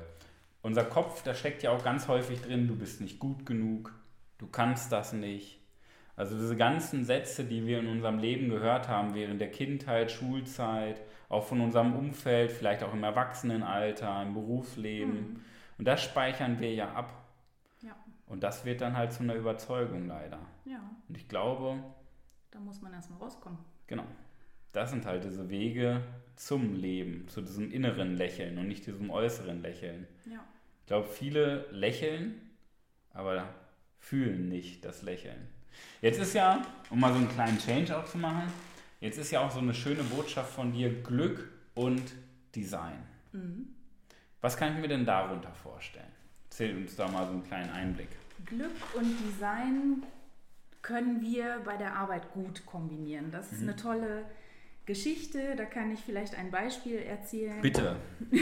Unser 0.62 0.86
Kopf, 0.86 1.24
da 1.24 1.34
steckt 1.34 1.63
ja 1.63 1.72
auch 1.72 1.84
ganz 1.84 2.08
häufig 2.08 2.42
drin, 2.42 2.68
du 2.68 2.75
bist 2.75 3.01
nicht 3.01 3.20
gut 3.20 3.46
genug, 3.46 3.94
du 4.38 4.48
kannst 4.48 4.92
das 4.92 5.12
nicht, 5.12 5.60
also 6.15 6.38
diese 6.38 6.55
ganzen 6.55 7.05
Sätze, 7.05 7.43
die 7.43 7.65
wir 7.65 7.79
in 7.79 7.88
unserem 7.88 8.20
Leben 8.20 8.50
gehört 8.50 8.88
haben, 8.88 9.15
während 9.15 9.41
der 9.41 9.50
Kindheit, 9.50 10.12
Schulzeit, 10.12 11.01
auch 11.29 11.46
von 11.46 11.60
unserem 11.62 11.96
Umfeld, 11.96 12.51
vielleicht 12.51 12.84
auch 12.84 12.93
im 12.93 13.03
Erwachsenenalter, 13.03 14.22
im 14.22 14.34
Berufsleben. 14.34 15.13
Mhm. 15.13 15.39
Und 15.79 15.86
das 15.86 16.03
speichern 16.03 16.60
wir 16.60 16.74
ja 16.74 16.93
ab. 16.93 17.25
Ja. 17.82 17.96
Und 18.27 18.43
das 18.43 18.63
wird 18.63 18.82
dann 18.82 18.96
halt 18.96 19.12
zu 19.12 19.24
einer 19.24 19.36
Überzeugung 19.36 20.08
leider. 20.08 20.39
Ja. 20.65 20.79
Und 21.10 21.17
ich 21.17 21.27
glaube. 21.27 21.84
Da 22.51 22.60
muss 22.60 22.82
man 22.82 22.93
erstmal 22.93 23.20
rauskommen. 23.20 23.58
Genau. 23.88 24.05
Das 24.72 24.91
sind 24.91 25.05
halt 25.05 25.24
diese 25.24 25.50
Wege 25.50 26.01
zum 26.36 26.75
Leben, 26.75 27.27
zu 27.27 27.41
diesem 27.41 27.72
inneren 27.72 28.15
Lächeln 28.15 28.58
und 28.58 28.67
nicht 28.67 28.86
diesem 28.86 29.10
äußeren 29.10 29.62
Lächeln. 29.62 30.08
Ja. 30.25 30.43
Ich 30.82 30.88
glaube, 30.88 31.08
viele 31.08 31.65
lächeln, 31.72 32.36
aber 33.13 33.48
fühlen 33.98 34.50
nicht 34.50 34.86
das 34.86 35.01
Lächeln. 35.01 35.48
Jetzt 36.01 36.20
ist 36.20 36.34
ja, 36.34 36.65
um 36.89 37.00
mal 37.00 37.12
so 37.12 37.20
einen 37.20 37.30
kleinen 37.30 37.58
Change 37.58 37.98
auch 37.98 38.06
zu 38.06 38.18
machen, 38.18 38.44
jetzt 39.00 39.18
ist 39.18 39.32
ja 39.32 39.46
auch 39.46 39.51
so 39.51 39.60
eine 39.60 39.74
schöne 39.74 40.03
Botschaft 40.03 40.53
von 40.53 40.72
dir, 40.72 41.01
Glück 41.01 41.50
und 41.75 42.13
Design. 42.56 43.03
Mhm. 43.32 43.68
Was 44.42 44.58
kann 44.58 44.74
ich 44.74 44.80
mir 44.80 44.88
denn 44.88 45.06
darunter 45.06 45.53
vorstellen? 45.53 46.12
Erzähl 46.50 46.75
uns 46.75 46.96
da 46.96 47.08
mal 47.08 47.25
so 47.25 47.34
einen 47.34 47.44
kleinen 47.44 47.70
Einblick. 47.72 48.10
Glück 48.46 48.75
und 48.96 49.15
Design 49.25 50.03
können 50.82 51.22
wir 51.22 51.62
bei 51.63 51.77
der 51.77 51.96
Arbeit 51.96 52.32
gut 52.34 52.65
kombinieren. 52.65 53.32
Das 53.32 53.51
ist 53.51 53.62
mhm. 53.62 53.70
eine 53.70 53.77
tolle 53.77 54.25
Geschichte, 54.86 55.56
da 55.56 55.63
kann 55.63 55.92
ich 55.92 56.01
vielleicht 56.01 56.36
ein 56.36 56.51
Beispiel 56.51 56.98
erzählen. 56.98 57.62
Bitte. 57.62 57.96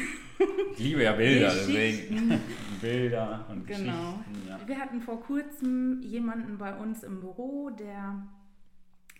Ich 0.73 0.79
liebe 0.79 1.03
ja 1.03 1.13
Bilder, 1.13 1.53
deswegen. 1.53 2.41
Bilder 2.81 3.45
und 3.49 3.67
genau. 3.67 4.13
Geschichten. 4.13 4.47
Ja. 4.47 4.59
Wir 4.67 4.79
hatten 4.79 5.01
vor 5.01 5.21
kurzem 5.21 6.01
jemanden 6.01 6.57
bei 6.57 6.75
uns 6.75 7.03
im 7.03 7.19
Büro, 7.19 7.69
der 7.69 8.27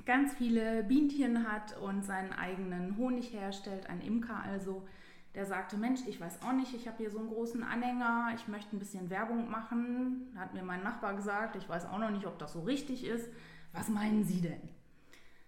ganz 0.05 0.33
viele 0.33 0.83
Bienchen 0.83 1.47
hat 1.51 1.77
und 1.79 2.03
seinen 2.03 2.33
eigenen 2.33 2.97
Honig 2.97 3.33
herstellt, 3.33 3.89
ein 3.89 4.01
Imker 4.01 4.41
also. 4.43 4.87
Der 5.33 5.45
sagte, 5.45 5.77
Mensch, 5.77 6.01
ich 6.07 6.19
weiß 6.19 6.41
auch 6.41 6.51
nicht, 6.51 6.73
ich 6.73 6.87
habe 6.87 6.97
hier 6.97 7.09
so 7.09 7.19
einen 7.19 7.29
großen 7.29 7.63
Anhänger, 7.63 8.33
ich 8.35 8.49
möchte 8.49 8.75
ein 8.75 8.79
bisschen 8.79 9.09
Werbung 9.09 9.49
machen. 9.49 10.27
Hat 10.35 10.53
mir 10.53 10.63
mein 10.63 10.83
Nachbar 10.83 11.15
gesagt, 11.15 11.55
ich 11.55 11.69
weiß 11.69 11.85
auch 11.85 11.99
noch 11.99 12.11
nicht, 12.11 12.25
ob 12.25 12.37
das 12.37 12.51
so 12.51 12.61
richtig 12.61 13.05
ist. 13.05 13.29
Was 13.71 13.87
meinen 13.87 14.25
Sie 14.25 14.41
denn? 14.41 14.61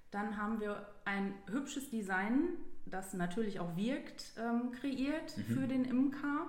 Dann 0.09 0.37
haben 0.37 0.61
wir 0.61 0.87
ein 1.03 1.33
hübsches 1.51 1.89
Design, 1.89 2.49
das 2.85 3.13
natürlich 3.13 3.59
auch 3.59 3.75
wirkt, 3.75 4.33
ähm, 4.37 4.71
kreiert 4.71 5.37
mhm. 5.37 5.43
für 5.43 5.67
den 5.67 5.85
Imker. 5.85 6.47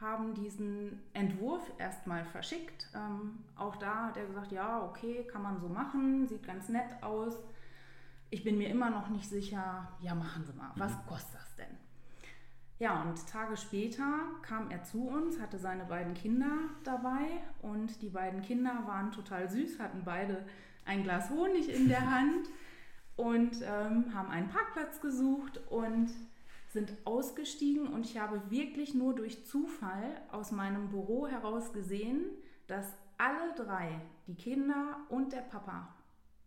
Haben 0.00 0.34
diesen 0.34 1.00
Entwurf 1.14 1.62
erstmal 1.78 2.24
verschickt. 2.24 2.88
Ähm, 2.94 3.38
auch 3.56 3.76
da 3.76 4.06
hat 4.06 4.16
er 4.16 4.26
gesagt, 4.26 4.52
ja, 4.52 4.82
okay, 4.82 5.24
kann 5.30 5.42
man 5.42 5.60
so 5.60 5.68
machen, 5.68 6.26
sieht 6.26 6.46
ganz 6.46 6.68
nett 6.68 7.02
aus. 7.02 7.38
Ich 8.28 8.42
bin 8.42 8.58
mir 8.58 8.68
immer 8.68 8.90
noch 8.90 9.08
nicht 9.08 9.28
sicher, 9.28 9.88
ja, 10.00 10.14
machen 10.14 10.44
Sie 10.44 10.52
mal, 10.52 10.72
was 10.74 10.92
mhm. 10.92 11.06
kostet 11.06 11.40
das 11.40 11.54
denn? 11.56 11.78
Ja, 12.78 13.02
und 13.02 13.26
Tage 13.28 13.56
später 13.56 14.22
kam 14.42 14.70
er 14.70 14.82
zu 14.82 15.06
uns, 15.06 15.40
hatte 15.40 15.58
seine 15.58 15.84
beiden 15.84 16.14
Kinder 16.14 16.50
dabei 16.82 17.40
und 17.62 18.02
die 18.02 18.08
beiden 18.08 18.42
Kinder 18.42 18.82
waren 18.86 19.12
total 19.12 19.48
süß, 19.48 19.78
hatten 19.78 20.02
beide 20.04 20.44
ein 20.84 21.04
Glas 21.04 21.30
Honig 21.30 21.68
in 21.68 21.88
der 21.88 22.10
Hand 22.10 22.48
und 23.16 23.62
ähm, 23.62 24.14
haben 24.14 24.30
einen 24.30 24.48
Parkplatz 24.48 25.00
gesucht 25.00 25.60
und 25.70 26.10
sind 26.68 26.92
ausgestiegen 27.04 27.86
und 27.86 28.04
ich 28.04 28.18
habe 28.18 28.50
wirklich 28.50 28.94
nur 28.94 29.14
durch 29.14 29.46
Zufall 29.46 30.20
aus 30.32 30.50
meinem 30.50 30.88
Büro 30.88 31.28
heraus 31.28 31.72
gesehen, 31.72 32.24
dass 32.66 32.92
alle 33.16 33.54
drei, 33.54 34.00
die 34.26 34.34
Kinder 34.34 34.98
und 35.08 35.32
der 35.32 35.42
Papa, 35.42 35.94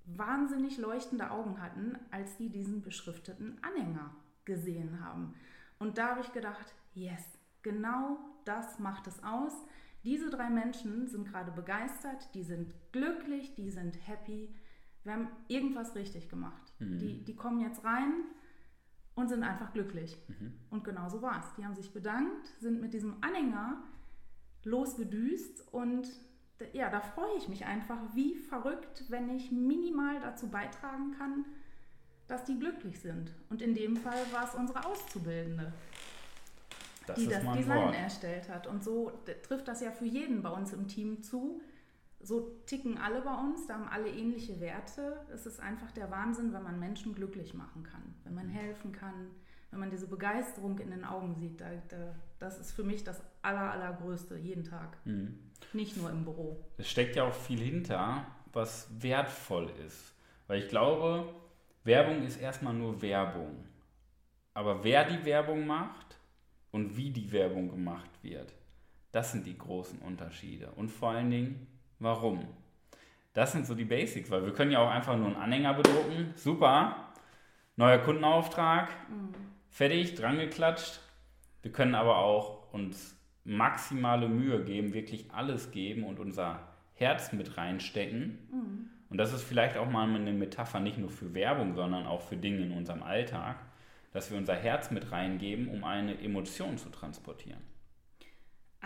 wahnsinnig 0.05 0.77
leuchtende 0.77 1.31
Augen 1.31 1.61
hatten, 1.61 1.97
als 2.11 2.37
die 2.37 2.49
diesen 2.49 2.81
beschrifteten 2.81 3.57
Anhänger 3.61 4.15
gesehen 4.45 5.03
haben. 5.03 5.33
Und 5.79 5.97
da 5.97 6.11
habe 6.11 6.21
ich 6.21 6.31
gedacht, 6.33 6.73
yes, 6.93 7.23
genau 7.61 8.17
das 8.45 8.79
macht 8.79 9.07
es 9.07 9.23
aus. 9.23 9.53
Diese 10.03 10.29
drei 10.29 10.49
Menschen 10.49 11.07
sind 11.07 11.27
gerade 11.27 11.51
begeistert, 11.51 12.33
die 12.33 12.43
sind 12.43 12.73
glücklich, 12.91 13.55
die 13.55 13.69
sind 13.69 13.95
happy 14.07 14.53
wir 15.07 15.13
haben 15.13 15.29
irgendwas 15.47 15.95
richtig 15.95 16.29
gemacht. 16.29 16.73
Mhm. 16.79 16.99
Die, 16.99 17.23
die 17.23 17.35
kommen 17.35 17.61
jetzt 17.61 17.83
rein 17.83 18.13
und 19.15 19.29
sind 19.29 19.43
einfach 19.43 19.73
glücklich. 19.73 20.17
Mhm. 20.27 20.53
Und 20.69 20.83
genau 20.83 21.09
so 21.09 21.21
war 21.21 21.39
es. 21.39 21.53
Die 21.55 21.65
haben 21.65 21.75
sich 21.75 21.91
bedankt, 21.91 22.47
sind 22.59 22.81
mit 22.81 22.93
diesem 22.93 23.15
Anhänger 23.21 23.81
losgedüst 24.63 25.73
und 25.73 26.07
ja, 26.73 26.89
da 26.89 26.99
freue 26.99 27.37
ich 27.37 27.47
mich 27.47 27.65
einfach 27.65 27.99
wie 28.13 28.35
verrückt, 28.35 29.05
wenn 29.09 29.29
ich 29.29 29.51
minimal 29.51 30.19
dazu 30.19 30.49
beitragen 30.49 31.11
kann, 31.17 31.45
dass 32.27 32.43
die 32.43 32.59
glücklich 32.59 32.99
sind. 32.99 33.33
Und 33.49 33.61
in 33.61 33.73
dem 33.73 33.95
Fall 33.95 34.19
war 34.31 34.45
es 34.45 34.55
unsere 34.55 34.85
Auszubildende, 34.85 35.71
das 37.05 37.17
die 37.17 37.27
das 37.27 37.43
Design 37.53 37.85
Wort. 37.85 37.95
erstellt 37.95 38.49
hat. 38.49 38.67
Und 38.67 38.83
so 38.83 39.11
trifft 39.43 39.67
das 39.67 39.81
ja 39.81 39.91
für 39.91 40.05
jeden 40.05 40.41
bei 40.41 40.49
uns 40.49 40.73
im 40.73 40.87
Team 40.87 41.21
zu 41.21 41.61
so 42.19 42.59
ticken 42.65 42.97
alle 42.97 43.21
bei 43.21 43.33
uns, 43.33 43.67
da 43.67 43.75
haben 43.75 43.87
alle 43.87 44.09
ähnliche 44.09 44.59
Werte. 44.59 45.25
Es 45.33 45.45
ist 45.45 45.59
einfach 45.59 45.91
der 45.91 46.09
Wahnsinn, 46.11 46.53
wenn 46.53 46.63
man 46.63 46.79
Menschen 46.79 47.13
glücklich 47.13 47.53
machen 47.53 47.83
kann, 47.83 48.15
wenn 48.23 48.33
man 48.33 48.49
helfen 48.49 48.91
kann, 48.91 49.29
wenn 49.71 49.79
man 49.79 49.89
diese 49.89 50.07
Begeisterung 50.07 50.79
in 50.79 50.89
den 50.89 51.03
Augen 51.03 51.35
sieht. 51.35 51.61
Da, 51.61 51.69
da, 51.89 52.15
das 52.39 52.59
ist 52.59 52.71
für 52.71 52.83
mich 52.83 53.03
das 53.03 53.21
Aller, 53.41 53.71
Allergrößte 53.71 54.37
jeden 54.37 54.63
Tag. 54.63 54.97
Mhm. 55.05 55.39
Nicht 55.73 55.97
nur 55.97 56.09
im 56.09 56.23
Büro. 56.23 56.63
Es 56.77 56.89
steckt 56.89 57.15
ja 57.15 57.23
auch 57.23 57.33
viel 57.33 57.59
hinter, 57.59 58.25
was 58.53 58.89
wertvoll 59.01 59.71
ist. 59.85 60.13
Weil 60.47 60.63
ich 60.63 60.69
glaube, 60.69 61.33
Werbung 61.83 62.23
ist 62.23 62.37
erstmal 62.37 62.73
nur 62.73 63.01
Werbung. 63.01 63.65
Aber 64.53 64.83
wer 64.83 65.05
die 65.05 65.23
Werbung 65.23 65.67
macht 65.67 66.19
und 66.71 66.97
wie 66.97 67.11
die 67.11 67.31
Werbung 67.31 67.69
gemacht 67.69 68.09
wird, 68.23 68.53
das 69.11 69.31
sind 69.31 69.45
die 69.45 69.57
großen 69.57 69.99
Unterschiede. 69.99 70.71
Und 70.71 70.89
vor 70.89 71.11
allen 71.11 71.29
Dingen, 71.29 71.66
Warum? 71.99 72.45
Das 73.33 73.51
sind 73.51 73.65
so 73.65 73.75
die 73.75 73.85
Basics, 73.85 74.31
weil 74.31 74.45
wir 74.45 74.53
können 74.53 74.71
ja 74.71 74.79
auch 74.79 74.89
einfach 74.89 75.15
nur 75.15 75.27
einen 75.27 75.35
Anhänger 75.35 75.73
bedrucken. 75.73 76.33
Super, 76.35 77.11
neuer 77.75 77.99
Kundenauftrag. 77.99 78.89
Mhm. 79.09 79.33
fertig, 79.69 80.15
dran 80.15 80.37
geklatscht. 80.37 80.99
Wir 81.61 81.71
können 81.71 81.95
aber 81.95 82.17
auch 82.17 82.73
uns 82.73 83.15
maximale 83.43 84.27
Mühe 84.27 84.63
geben, 84.63 84.93
wirklich 84.93 85.31
alles 85.31 85.71
geben 85.71 86.03
und 86.03 86.19
unser 86.19 86.59
Herz 86.93 87.31
mit 87.31 87.57
reinstecken. 87.57 88.39
Mhm. 88.51 88.89
Und 89.09 89.17
das 89.17 89.33
ist 89.33 89.43
vielleicht 89.43 89.77
auch 89.77 89.89
mal 89.89 90.09
eine 90.09 90.33
Metapher 90.33 90.79
nicht 90.79 90.97
nur 90.97 91.09
für 91.09 91.33
Werbung, 91.33 91.75
sondern 91.75 92.07
auch 92.07 92.21
für 92.21 92.35
Dinge 92.35 92.63
in 92.63 92.71
unserem 92.71 93.03
Alltag, 93.03 93.57
dass 94.11 94.31
wir 94.31 94.37
unser 94.37 94.55
Herz 94.55 94.91
mit 94.91 95.11
reingeben, 95.11 95.69
um 95.69 95.83
eine 95.83 96.19
Emotion 96.19 96.77
zu 96.77 96.89
transportieren. 96.89 97.61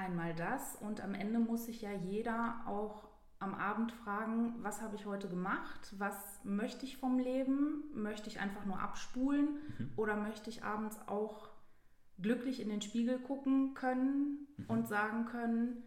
Einmal 0.01 0.33
das. 0.33 0.75
Und 0.77 1.03
am 1.03 1.13
Ende 1.13 1.37
muss 1.37 1.65
sich 1.65 1.81
ja 1.83 1.91
jeder 1.91 2.63
auch 2.65 3.07
am 3.37 3.53
Abend 3.53 3.91
fragen, 3.91 4.55
was 4.63 4.81
habe 4.81 4.95
ich 4.95 5.05
heute 5.05 5.29
gemacht, 5.29 5.93
was 5.97 6.15
möchte 6.43 6.85
ich 6.85 6.97
vom 6.97 7.19
Leben, 7.19 7.83
möchte 7.93 8.27
ich 8.27 8.39
einfach 8.39 8.65
nur 8.65 8.79
abspulen? 8.79 9.59
Mhm. 9.77 9.91
oder 9.95 10.15
möchte 10.15 10.49
ich 10.49 10.63
abends 10.63 10.97
auch 11.07 11.49
glücklich 12.19 12.61
in 12.61 12.69
den 12.69 12.81
Spiegel 12.81 13.19
gucken 13.19 13.75
können 13.75 14.47
mhm. 14.57 14.65
und 14.67 14.87
sagen 14.87 15.25
können, 15.25 15.83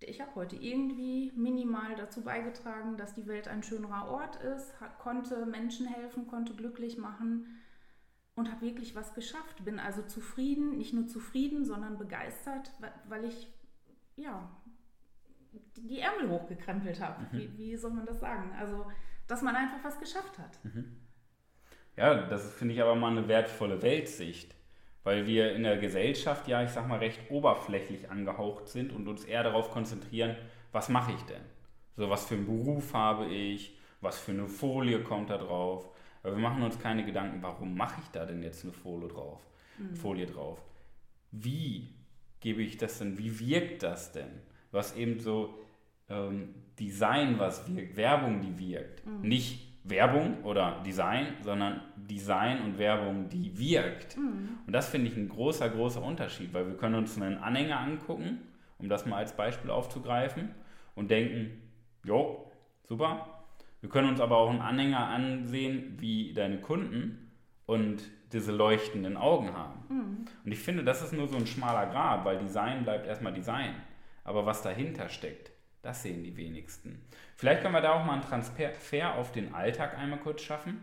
ich 0.00 0.20
habe 0.20 0.34
heute 0.36 0.56
irgendwie 0.56 1.32
minimal 1.34 1.96
dazu 1.96 2.22
beigetragen, 2.22 2.96
dass 2.96 3.14
die 3.14 3.26
Welt 3.26 3.48
ein 3.48 3.62
schönerer 3.62 4.08
Ort 4.08 4.36
ist, 4.42 4.72
konnte 4.98 5.44
Menschen 5.44 5.86
helfen, 5.86 6.26
konnte 6.28 6.54
glücklich 6.54 6.98
machen 6.98 7.59
und 8.34 8.50
habe 8.50 8.62
wirklich 8.62 8.94
was 8.94 9.14
geschafft. 9.14 9.64
Bin 9.64 9.78
also 9.78 10.02
zufrieden, 10.02 10.78
nicht 10.78 10.94
nur 10.94 11.06
zufrieden, 11.06 11.64
sondern 11.64 11.98
begeistert, 11.98 12.72
weil 13.08 13.24
ich 13.24 13.48
ja 14.16 14.50
die 15.76 16.00
Ärmel 16.00 16.28
hochgekrempelt 16.28 17.00
habe. 17.00 17.22
Mhm. 17.22 17.38
Wie, 17.38 17.58
wie, 17.58 17.76
soll 17.76 17.92
man 17.92 18.06
das 18.06 18.20
sagen? 18.20 18.52
Also, 18.58 18.86
dass 19.26 19.42
man 19.42 19.56
einfach 19.56 19.82
was 19.82 19.98
geschafft 19.98 20.38
hat. 20.38 20.64
Mhm. 20.64 20.96
Ja, 21.96 22.26
das 22.28 22.54
finde 22.54 22.74
ich 22.74 22.82
aber 22.82 22.94
mal 22.94 23.10
eine 23.10 23.26
wertvolle 23.28 23.82
Weltsicht 23.82 24.54
weil 25.04 25.26
wir 25.26 25.54
in 25.54 25.62
der 25.62 25.78
Gesellschaft 25.78 26.48
ja, 26.48 26.62
ich 26.62 26.70
sag 26.70 26.86
mal, 26.86 26.98
recht 26.98 27.30
oberflächlich 27.30 28.10
angehaucht 28.10 28.68
sind 28.68 28.92
und 28.92 29.08
uns 29.08 29.24
eher 29.24 29.42
darauf 29.42 29.70
konzentrieren, 29.70 30.36
was 30.72 30.88
mache 30.88 31.12
ich 31.12 31.22
denn? 31.22 31.42
So, 31.96 32.10
was 32.10 32.26
für 32.26 32.34
einen 32.34 32.46
Beruf 32.46 32.94
habe 32.94 33.26
ich? 33.26 33.76
Was 34.00 34.18
für 34.18 34.32
eine 34.32 34.46
Folie 34.46 35.02
kommt 35.02 35.30
da 35.30 35.36
drauf? 35.36 35.90
Aber 36.22 36.36
wir 36.36 36.42
machen 36.42 36.62
uns 36.62 36.78
keine 36.78 37.04
Gedanken, 37.04 37.42
warum 37.42 37.76
mache 37.76 38.00
ich 38.02 38.08
da 38.10 38.26
denn 38.26 38.42
jetzt 38.42 38.64
eine 38.64 38.72
Folie 38.72 39.08
drauf? 39.08 39.40
Mhm. 39.78 39.94
Folie 39.94 40.26
drauf? 40.26 40.60
Wie 41.30 41.94
gebe 42.40 42.62
ich 42.62 42.76
das 42.76 42.98
denn? 42.98 43.18
Wie 43.18 43.38
wirkt 43.40 43.82
das 43.82 44.12
denn? 44.12 44.30
Was 44.70 44.96
eben 44.96 45.20
so 45.20 45.58
ähm, 46.08 46.54
Design, 46.78 47.38
was 47.38 47.72
wirkt, 47.72 47.96
Werbung, 47.96 48.40
die 48.40 48.58
wirkt. 48.58 49.06
Mhm. 49.06 49.20
Nicht 49.22 49.70
Werbung 49.84 50.44
oder 50.44 50.82
Design, 50.84 51.28
sondern 51.42 51.80
Design 51.96 52.62
und 52.62 52.78
Werbung, 52.78 53.28
die 53.28 53.58
wirkt. 53.58 54.16
Mhm. 54.16 54.58
Und 54.66 54.72
das 54.72 54.88
finde 54.88 55.10
ich 55.10 55.16
ein 55.16 55.28
großer, 55.28 55.68
großer 55.70 56.02
Unterschied, 56.02 56.52
weil 56.52 56.66
wir 56.66 56.76
können 56.76 56.96
uns 56.96 57.20
einen 57.20 57.38
Anhänger 57.38 57.80
angucken, 57.80 58.40
um 58.78 58.88
das 58.88 59.06
mal 59.06 59.16
als 59.16 59.34
Beispiel 59.36 59.70
aufzugreifen, 59.70 60.50
und 60.94 61.10
denken, 61.10 61.62
jo, 62.04 62.50
super. 62.88 63.39
Wir 63.80 63.88
können 63.88 64.08
uns 64.08 64.20
aber 64.20 64.36
auch 64.36 64.50
einen 64.50 64.60
Anhänger 64.60 65.06
ansehen, 65.06 65.96
wie 65.98 66.32
deine 66.34 66.60
Kunden 66.60 67.30
und 67.66 68.02
diese 68.32 68.52
leuchtenden 68.52 69.16
Augen 69.16 69.52
haben. 69.54 69.84
Mhm. 69.88 70.24
Und 70.44 70.52
ich 70.52 70.58
finde, 70.58 70.84
das 70.84 71.02
ist 71.02 71.12
nur 71.12 71.28
so 71.28 71.36
ein 71.36 71.46
schmaler 71.46 71.90
Grad, 71.90 72.24
weil 72.24 72.38
Design 72.38 72.84
bleibt 72.84 73.06
erstmal 73.06 73.32
Design. 73.32 73.74
Aber 74.24 74.46
was 74.46 74.62
dahinter 74.62 75.08
steckt, 75.08 75.50
das 75.82 76.02
sehen 76.02 76.22
die 76.22 76.36
wenigsten. 76.36 77.00
Vielleicht 77.36 77.62
können 77.62 77.74
wir 77.74 77.80
da 77.80 77.94
auch 77.94 78.04
mal 78.04 78.14
einen 78.14 78.22
Transfer 78.22 79.14
auf 79.14 79.32
den 79.32 79.54
Alltag 79.54 79.96
einmal 79.98 80.18
kurz 80.18 80.42
schaffen. 80.42 80.82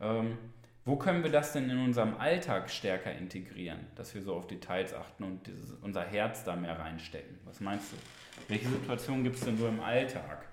Ähm, 0.00 0.38
wo 0.86 0.96
können 0.96 1.22
wir 1.22 1.30
das 1.30 1.52
denn 1.52 1.68
in 1.68 1.78
unserem 1.78 2.16
Alltag 2.16 2.70
stärker 2.70 3.12
integrieren, 3.12 3.80
dass 3.96 4.14
wir 4.14 4.22
so 4.22 4.34
auf 4.34 4.46
Details 4.46 4.94
achten 4.94 5.24
und 5.24 5.46
dieses, 5.46 5.72
unser 5.82 6.02
Herz 6.02 6.42
da 6.42 6.56
mehr 6.56 6.78
reinstecken? 6.78 7.38
Was 7.44 7.60
meinst 7.60 7.92
du? 7.92 7.96
Welche 8.48 8.68
Situationen 8.68 9.22
gibt 9.22 9.36
es 9.36 9.44
denn 9.44 9.58
so 9.58 9.68
im 9.68 9.80
Alltag? 9.80 10.46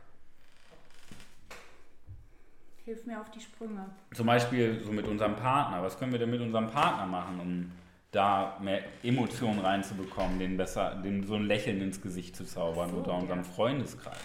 Hilf 2.88 3.06
mir 3.06 3.20
auf 3.20 3.30
die 3.32 3.42
Sprünge. 3.42 3.86
Zum 4.14 4.28
Beispiel 4.28 4.82
so 4.82 4.94
mit 4.94 5.06
unserem 5.10 5.36
Partner. 5.36 5.84
Was 5.84 6.00
können 6.00 6.14
wir 6.14 6.20
denn 6.20 6.30
mit 6.30 6.40
unserem 6.40 6.70
Partner 6.70 7.06
machen, 7.06 7.38
um 7.38 7.72
da 8.12 8.58
mehr 8.62 8.82
Emotionen 9.04 9.60
reinzubekommen, 9.60 10.40
den 10.40 10.56
besser, 10.56 10.96
den 11.04 11.28
so 11.28 11.36
ein 11.36 11.44
Lächeln 11.44 11.82
ins 11.82 12.02
Gesicht 12.02 12.38
zu 12.38 12.46
zaubern 12.46 12.92
so, 12.92 13.00
oder 13.00 13.16
unserem 13.16 13.44
Freundeskreis. 13.44 14.22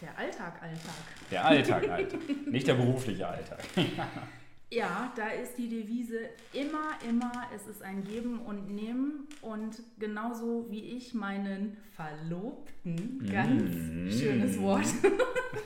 Der 0.00 0.16
Alltag, 0.16 0.62
Alltag. 0.62 0.94
Der 1.32 1.44
Alltag, 1.44 1.88
Alltag. 1.88 2.20
Nicht 2.46 2.68
der 2.68 2.74
berufliche 2.74 3.26
Alltag. 3.26 3.58
ja, 4.70 5.12
da 5.16 5.30
ist 5.30 5.58
die 5.58 5.68
Devise 5.68 6.20
immer, 6.52 6.90
immer, 7.08 7.32
es 7.52 7.66
ist 7.66 7.82
ein 7.82 8.04
Geben 8.04 8.38
und 8.42 8.72
Nehmen. 8.72 9.26
Und 9.42 9.82
genauso 9.98 10.68
wie 10.70 10.96
ich 10.96 11.14
meinen 11.14 11.78
Verlobten, 11.96 13.28
ganz 13.28 13.74
mm. 13.74 14.10
schönes 14.12 14.60
Wort, 14.60 14.86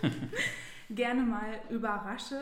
gerne 0.90 1.22
mal 1.22 1.61
überrasche, 1.70 2.40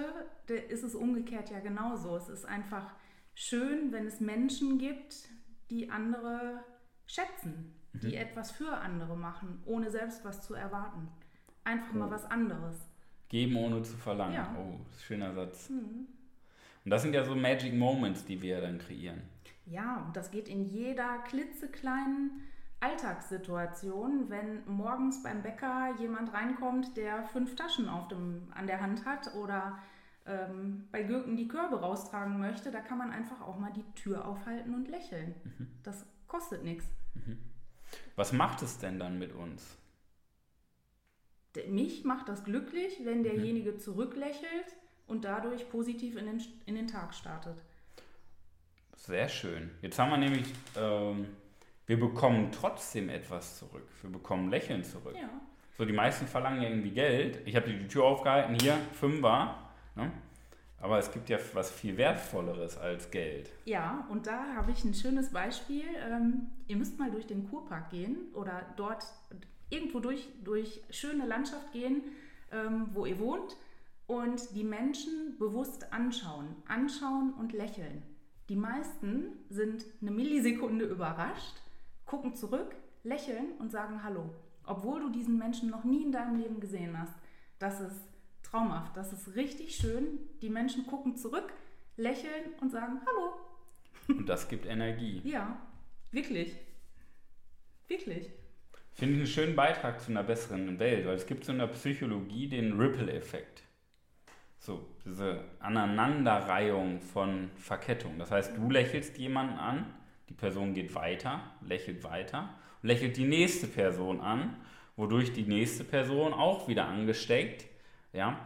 ist 0.69 0.85
es 0.85 0.95
umgekehrt 0.95 1.51
ja 1.51 1.61
genauso. 1.61 2.17
Es 2.17 2.29
ist 2.29 2.45
einfach 2.45 2.95
schön, 3.35 3.93
wenn 3.93 4.07
es 4.07 4.21
Menschen 4.21 4.79
gibt, 4.79 5.29
die 5.71 5.91
andere 5.91 6.63
schätzen, 7.07 7.75
die 7.93 8.09
mhm. 8.09 8.23
etwas 8.23 8.51
für 8.51 8.73
andere 8.79 9.17
machen, 9.17 9.63
ohne 9.65 9.91
selbst 9.91 10.25
was 10.25 10.43
zu 10.43 10.55
erwarten. 10.55 11.09
Einfach 11.65 11.95
oh. 11.95 11.99
mal 11.99 12.11
was 12.11 12.25
anderes. 12.25 12.77
Geben 13.29 13.57
ohne 13.57 13.83
zu 13.83 13.97
verlangen. 13.97 14.35
Ja. 14.35 14.57
Oh, 14.57 14.79
schöner 15.01 15.35
Satz. 15.35 15.69
Mhm. 15.71 16.07
Und 16.85 16.91
das 16.91 17.03
sind 17.03 17.15
ja 17.15 17.25
so 17.25 17.35
Magic 17.35 17.75
Moments, 17.75 18.25
die 18.25 18.41
wir 18.41 18.61
dann 18.61 18.79
kreieren. 18.79 19.23
Ja, 19.65 20.05
und 20.07 20.17
das 20.17 20.31
geht 20.31 20.49
in 20.49 20.65
jeder 20.65 21.19
klitzekleinen 21.27 22.43
Alltagssituation, 22.81 24.29
wenn 24.29 24.67
morgens 24.67 25.23
beim 25.23 25.43
Bäcker 25.43 25.95
jemand 25.99 26.33
reinkommt, 26.33 26.97
der 26.97 27.25
fünf 27.25 27.57
Taschen 27.57 27.89
auf 27.89 28.09
dem, 28.09 28.53
an 28.55 28.67
der 28.67 28.81
Hand 28.81 29.05
hat 29.05 29.35
oder 29.35 29.79
ähm, 30.27 30.89
bei 30.93 31.03
Gürken 31.03 31.37
die 31.37 31.49
Körbe 31.49 31.81
raustragen 31.81 32.39
möchte, 32.39 32.71
da 32.71 32.81
kann 32.81 32.99
man 32.99 33.13
einfach 33.13 33.41
auch 33.41 33.59
mal 33.59 33.73
die 33.73 33.85
Tür 33.95 34.27
aufhalten 34.27 34.75
und 34.75 34.89
lächeln. 34.89 35.35
Mhm. 35.45 35.69
Das 35.83 36.05
kostet 36.27 36.65
nichts. 36.65 36.85
Mhm. 37.15 37.39
Was 38.15 38.33
macht 38.33 38.63
es 38.63 38.79
denn 38.79 38.99
dann 38.99 39.19
mit 39.19 39.33
uns? 39.33 39.79
Mich 41.69 42.05
macht 42.05 42.29
das 42.29 42.45
glücklich, 42.45 43.01
wenn 43.05 43.19
mhm. 43.21 43.25
derjenige 43.25 43.73
mhm. 43.73 43.79
zurücklächelt 43.79 44.77
und 45.07 45.25
dadurch 45.25 45.71
positiv 45.71 46.17
in 46.17 46.27
den, 46.27 46.43
in 46.67 46.75
den 46.75 46.89
Tag 46.89 47.15
startet. 47.15 47.63
Sehr 48.97 49.29
schön. 49.29 49.71
Jetzt 49.83 49.99
haben 49.99 50.11
wir 50.11 50.19
nämlich, 50.19 50.53
ähm, 50.77 51.29
wir 51.87 51.99
bekommen 51.99 52.51
trotzdem 52.53 53.09
etwas 53.09 53.59
zurück. 53.59 53.89
Wir 54.03 54.11
bekommen 54.11 54.51
Lächeln 54.51 54.85
zurück. 54.85 55.15
Ja. 55.17 55.29
So, 55.79 55.85
die 55.85 55.93
meisten 55.93 56.27
verlangen 56.27 56.63
ja 56.63 56.69
irgendwie 56.69 56.91
Geld. 56.91 57.41
Ich 57.47 57.55
habe 57.55 57.71
dir 57.71 57.79
die 57.79 57.89
Tür 57.89 58.05
aufgehalten, 58.05 58.57
hier, 58.61 58.79
Fünfer. 58.93 59.57
Ne? 59.95 60.11
Aber 60.81 60.99
es 60.99 61.11
gibt 61.13 61.29
ja 61.29 61.39
was 61.55 61.71
viel 61.71 61.97
Wertvolleres 61.97 62.77
als 62.77 63.11
Geld. 63.11 63.51
Ja, 63.65 64.07
und 64.11 64.27
da 64.27 64.55
habe 64.55 64.73
ich 64.73 64.85
ein 64.85 64.95
schönes 64.95 65.31
Beispiel. 65.31 65.85
Ähm, 66.11 66.49
ihr 66.67 66.77
müsst 66.77 66.99
mal 66.99 67.11
durch 67.11 67.27
den 67.27 67.49
Kurpark 67.49 67.91
gehen 67.91 68.17
oder 68.35 68.63
dort 68.77 69.05
irgendwo 69.71 70.01
durch, 70.01 70.29
durch 70.45 70.83
schöne 70.91 71.27
Landschaft 71.27 71.73
gehen, 71.73 72.03
ähm, 72.53 72.89
wo 72.93 73.07
ihr 73.07 73.19
wohnt 73.19 73.57
und 74.07 74.55
die 74.55 74.65
Menschen 74.65 75.37
bewusst 75.39 75.93
anschauen. 75.93 76.57
Anschauen 76.69 77.35
und 77.35 77.53
lächeln. 77.53 78.03
Die 78.49 78.57
meisten 78.57 79.33
sind 79.49 79.85
eine 80.01 80.13
Millisekunde 80.13 80.85
überrascht, 80.85 81.57
gucken 82.07 82.35
zurück, 82.35 82.75
lächeln 83.03 83.53
und 83.59 83.71
sagen 83.71 84.03
Hallo. 84.03 84.31
Obwohl 84.65 85.01
du 85.01 85.11
diesen 85.11 85.39
Menschen 85.39 85.71
noch 85.71 85.85
nie 85.85 86.03
in 86.03 86.13
deinem 86.13 86.37
Leben 86.37 86.61
gesehen 86.61 86.99
hast. 86.99 87.15
Das 87.59 87.81
ist 87.81 88.03
traumhaft. 88.43 88.97
Das 88.97 89.13
ist 89.13 89.35
richtig 89.35 89.77
schön. 89.77 90.19
Die 90.41 90.49
Menschen 90.49 90.87
gucken 90.87 91.17
zurück, 91.17 91.53
lächeln 91.97 92.53
und 92.61 92.71
sagen 92.71 93.01
Hallo. 93.07 93.35
Und 94.09 94.29
das 94.29 94.49
gibt 94.49 94.67
Energie. 94.67 95.21
ja, 95.25 95.61
wirklich. 96.11 96.57
Wirklich. 97.89 98.31
Finde 98.93 99.15
ich 99.15 99.21
einen 99.21 99.27
schönen 99.27 99.57
Beitrag 99.57 100.01
zu 100.01 100.11
einer 100.11 100.23
besseren 100.23 100.79
Welt, 100.79 101.07
weil 101.07 101.17
es 101.17 101.27
gibt 101.27 101.45
so 101.45 101.53
in 101.53 101.59
der 101.59 101.67
Psychologie 101.67 102.49
den 102.49 102.81
Ripple-Effekt. 102.81 103.63
So, 104.59 104.89
diese 105.05 105.45
Aneinanderreihung 105.61 107.01
von 107.01 107.51
Verkettung. 107.57 108.19
Das 108.19 108.31
heißt, 108.31 108.57
du 108.57 108.71
lächelst 108.71 109.19
jemanden 109.19 109.59
an, 109.59 109.95
die 110.29 110.35
Person 110.35 110.75
geht 110.75 110.95
weiter, 110.95 111.41
lächelt 111.61 112.05
weiter 112.05 112.55
und 112.83 112.89
lächelt 112.89 113.17
die 113.17 113.25
nächste 113.25 113.67
Person 113.67 114.21
an, 114.21 114.57
wodurch 114.97 115.33
die 115.33 115.45
nächste 115.45 115.85
Person 115.85 116.33
auch 116.33 116.69
wieder 116.69 116.87
angesteckt 116.87 117.67
ja, 118.17 118.39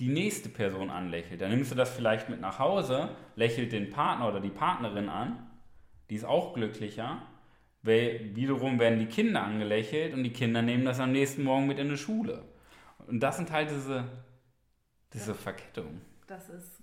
die 0.00 0.08
nächste 0.08 0.48
Person 0.48 0.90
anlächelt. 0.90 1.40
Dann 1.40 1.50
nimmst 1.50 1.70
du 1.70 1.76
das 1.76 1.90
vielleicht 1.90 2.28
mit 2.30 2.40
nach 2.40 2.58
Hause, 2.58 3.10
lächelt 3.36 3.72
den 3.72 3.90
Partner 3.90 4.28
oder 4.28 4.40
die 4.40 4.48
Partnerin 4.48 5.08
an, 5.08 5.46
die 6.08 6.16
ist 6.16 6.24
auch 6.24 6.54
glücklicher. 6.54 7.22
Weil 7.82 8.34
wiederum 8.34 8.78
werden 8.78 8.98
die 8.98 9.06
Kinder 9.06 9.42
angelächelt 9.42 10.12
und 10.12 10.22
die 10.22 10.32
Kinder 10.32 10.60
nehmen 10.60 10.84
das 10.84 11.00
am 11.00 11.12
nächsten 11.12 11.44
Morgen 11.44 11.66
mit 11.66 11.78
in 11.78 11.88
die 11.88 11.96
Schule. 11.96 12.44
Und 13.06 13.20
das 13.20 13.38
sind 13.38 13.50
halt 13.50 13.70
diese, 13.70 14.04
diese 15.14 15.30
ja. 15.30 15.36
Verkettung. 15.36 16.02
Das 16.26 16.50
ist 16.50 16.79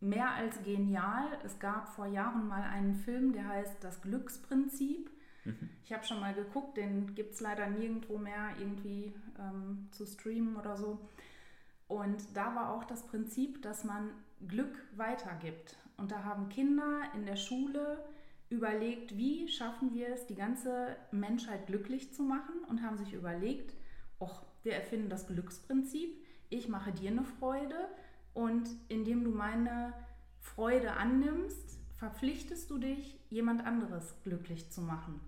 mehr 0.00 0.30
als 0.32 0.62
genial. 0.62 1.26
Es 1.44 1.58
gab 1.58 1.88
vor 1.88 2.06
Jahren 2.06 2.46
mal 2.48 2.62
einen 2.62 2.94
Film, 2.94 3.32
der 3.32 3.48
heißt 3.48 3.82
Das 3.82 4.02
Glücksprinzip. 4.02 5.10
Mhm. 5.44 5.70
Ich 5.84 5.92
habe 5.92 6.04
schon 6.04 6.20
mal 6.20 6.34
geguckt, 6.34 6.76
den 6.76 7.14
gibt 7.14 7.34
es 7.34 7.40
leider 7.40 7.66
nirgendwo 7.68 8.18
mehr 8.18 8.50
irgendwie 8.58 9.14
ähm, 9.38 9.88
zu 9.92 10.06
streamen 10.06 10.56
oder 10.56 10.76
so. 10.76 10.98
Und 11.88 12.36
da 12.36 12.54
war 12.54 12.72
auch 12.74 12.84
das 12.84 13.06
Prinzip, 13.06 13.62
dass 13.62 13.84
man 13.84 14.10
Glück 14.46 14.76
weitergibt. 14.96 15.76
Und 15.96 16.10
da 16.10 16.24
haben 16.24 16.48
Kinder 16.48 17.02
in 17.14 17.24
der 17.24 17.36
Schule 17.36 18.04
überlegt, 18.48 19.16
wie 19.16 19.48
schaffen 19.48 19.94
wir 19.94 20.08
es, 20.08 20.26
die 20.26 20.34
ganze 20.34 20.96
Menschheit 21.10 21.66
glücklich 21.66 22.12
zu 22.12 22.22
machen 22.22 22.54
und 22.68 22.82
haben 22.82 22.98
sich 22.98 23.12
überlegt, 23.12 23.74
och, 24.20 24.42
wir 24.62 24.74
erfinden 24.74 25.08
das 25.08 25.26
Glücksprinzip, 25.26 26.16
ich 26.48 26.68
mache 26.68 26.92
dir 26.92 27.10
eine 27.10 27.24
Freude 27.24 27.88
und 28.36 28.68
indem 28.88 29.24
du 29.24 29.30
meine 29.30 29.94
Freude 30.40 30.92
annimmst, 30.92 31.80
verpflichtest 31.96 32.68
du 32.70 32.76
dich, 32.76 33.18
jemand 33.30 33.64
anderes 33.64 34.14
glücklich 34.24 34.70
zu 34.70 34.82
machen. 34.82 35.20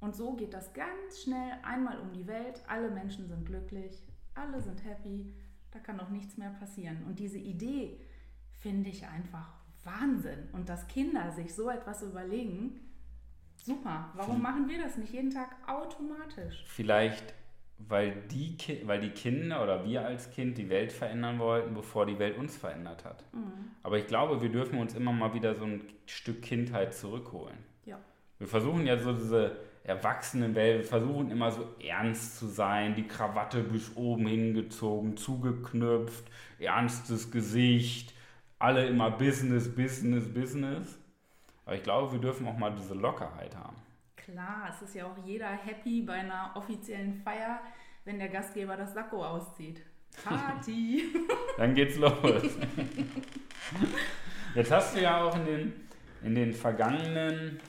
Und 0.00 0.16
so 0.16 0.34
geht 0.34 0.52
das 0.52 0.72
ganz 0.74 1.22
schnell 1.22 1.52
einmal 1.62 2.00
um 2.00 2.12
die 2.12 2.26
Welt. 2.26 2.60
Alle 2.66 2.90
Menschen 2.90 3.28
sind 3.28 3.46
glücklich, 3.46 4.02
alle 4.34 4.60
sind 4.60 4.84
happy, 4.84 5.32
da 5.70 5.78
kann 5.78 6.00
auch 6.00 6.08
nichts 6.08 6.36
mehr 6.36 6.50
passieren. 6.50 7.04
Und 7.06 7.20
diese 7.20 7.38
Idee 7.38 8.00
finde 8.60 8.90
ich 8.90 9.06
einfach 9.06 9.54
Wahnsinn. 9.84 10.48
Und 10.50 10.68
dass 10.68 10.88
Kinder 10.88 11.30
sich 11.30 11.54
so 11.54 11.70
etwas 11.70 12.02
überlegen, 12.02 12.80
super. 13.54 14.10
Warum 14.14 14.42
machen 14.42 14.68
wir 14.68 14.82
das 14.82 14.96
nicht 14.96 15.12
jeden 15.12 15.30
Tag 15.30 15.56
automatisch? 15.68 16.64
Vielleicht 16.66 17.34
weil 17.88 18.14
die, 18.30 18.56
weil 18.84 19.00
die 19.00 19.10
Kinder 19.10 19.62
oder 19.62 19.84
wir 19.84 20.04
als 20.04 20.30
Kind 20.30 20.58
die 20.58 20.68
Welt 20.68 20.92
verändern 20.92 21.38
wollten, 21.38 21.74
bevor 21.74 22.06
die 22.06 22.18
Welt 22.18 22.38
uns 22.38 22.56
verändert 22.56 23.04
hat. 23.04 23.24
Mhm. 23.32 23.70
Aber 23.82 23.98
ich 23.98 24.06
glaube, 24.06 24.42
wir 24.42 24.48
dürfen 24.48 24.78
uns 24.78 24.94
immer 24.94 25.12
mal 25.12 25.34
wieder 25.34 25.54
so 25.54 25.64
ein 25.64 25.82
Stück 26.06 26.42
Kindheit 26.42 26.94
zurückholen. 26.94 27.56
Ja. 27.84 27.98
Wir 28.38 28.46
versuchen 28.46 28.86
ja 28.86 28.98
so 28.98 29.12
diese 29.12 29.56
Erwachsenenwelt, 29.84 30.82
wir 30.82 30.88
versuchen 30.88 31.30
immer 31.30 31.50
so 31.50 31.66
ernst 31.84 32.38
zu 32.38 32.46
sein, 32.46 32.94
die 32.94 33.06
Krawatte 33.06 33.62
bis 33.62 33.96
oben 33.96 34.26
hingezogen, 34.26 35.16
zugeknüpft, 35.16 36.24
ernstes 36.58 37.30
Gesicht, 37.30 38.14
alle 38.58 38.86
immer 38.86 39.10
Business, 39.10 39.74
Business, 39.74 40.32
Business. 40.32 40.98
Aber 41.64 41.74
ich 41.74 41.82
glaube, 41.82 42.12
wir 42.12 42.20
dürfen 42.20 42.46
auch 42.46 42.56
mal 42.56 42.72
diese 42.76 42.94
Lockerheit 42.94 43.56
haben. 43.56 43.76
Klar, 44.24 44.68
es 44.70 44.82
ist 44.82 44.94
ja 44.94 45.06
auch 45.06 45.16
jeder 45.24 45.48
happy 45.48 46.02
bei 46.02 46.14
einer 46.14 46.52
offiziellen 46.54 47.14
Feier, 47.14 47.60
wenn 48.04 48.18
der 48.18 48.28
Gastgeber 48.28 48.76
das 48.76 48.94
Sakko 48.94 49.24
auszieht. 49.24 49.82
Party! 50.24 51.04
Dann 51.56 51.74
geht's 51.74 51.96
los. 51.96 52.12
Jetzt 54.54 54.70
hast 54.70 54.94
du 54.94 55.00
ja 55.00 55.24
auch 55.24 55.34
in 55.36 55.46
den, 55.46 55.72
in 56.22 56.34
den 56.34 56.52
vergangenen 56.52 57.60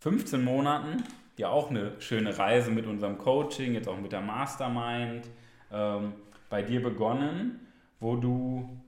15 0.00 0.42
Monaten 0.42 1.04
ja 1.36 1.48
auch 1.48 1.70
eine 1.70 2.00
schöne 2.00 2.36
Reise 2.36 2.70
mit 2.70 2.86
unserem 2.86 3.18
Coaching, 3.18 3.74
jetzt 3.74 3.88
auch 3.88 3.98
mit 3.98 4.12
der 4.12 4.20
Mastermind 4.20 5.28
ähm, 5.70 6.14
bei 6.48 6.62
dir 6.62 6.82
begonnen, 6.82 7.66
wo 7.98 8.16
du 8.16 8.80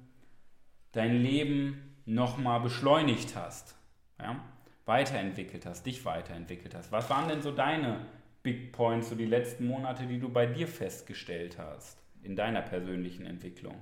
dein 0.93 1.23
Leben 1.23 1.97
nochmal 2.05 2.61
beschleunigt 2.61 3.37
hast. 3.37 3.77
Ja? 4.19 4.37
Weiterentwickelt 4.85 5.67
hast, 5.67 5.87
dich 5.87 6.05
weiterentwickelt 6.05 6.75
hast. 6.75 6.91
Was 6.93 7.09
waren 7.11 7.29
denn 7.29 7.43
so 7.43 7.53
deine 7.53 8.07
Big 8.43 8.73
Points, 8.73 9.09
so 9.09 9.15
die 9.15 9.27
letzten 9.27 9.67
Monate, 9.67 10.07
die 10.07 10.19
du 10.19 10.29
bei 10.29 10.47
dir 10.47 10.67
festgestellt 10.67 11.59
hast 11.59 11.99
in 12.23 12.35
deiner 12.35 12.63
persönlichen 12.63 13.25
Entwicklung? 13.25 13.77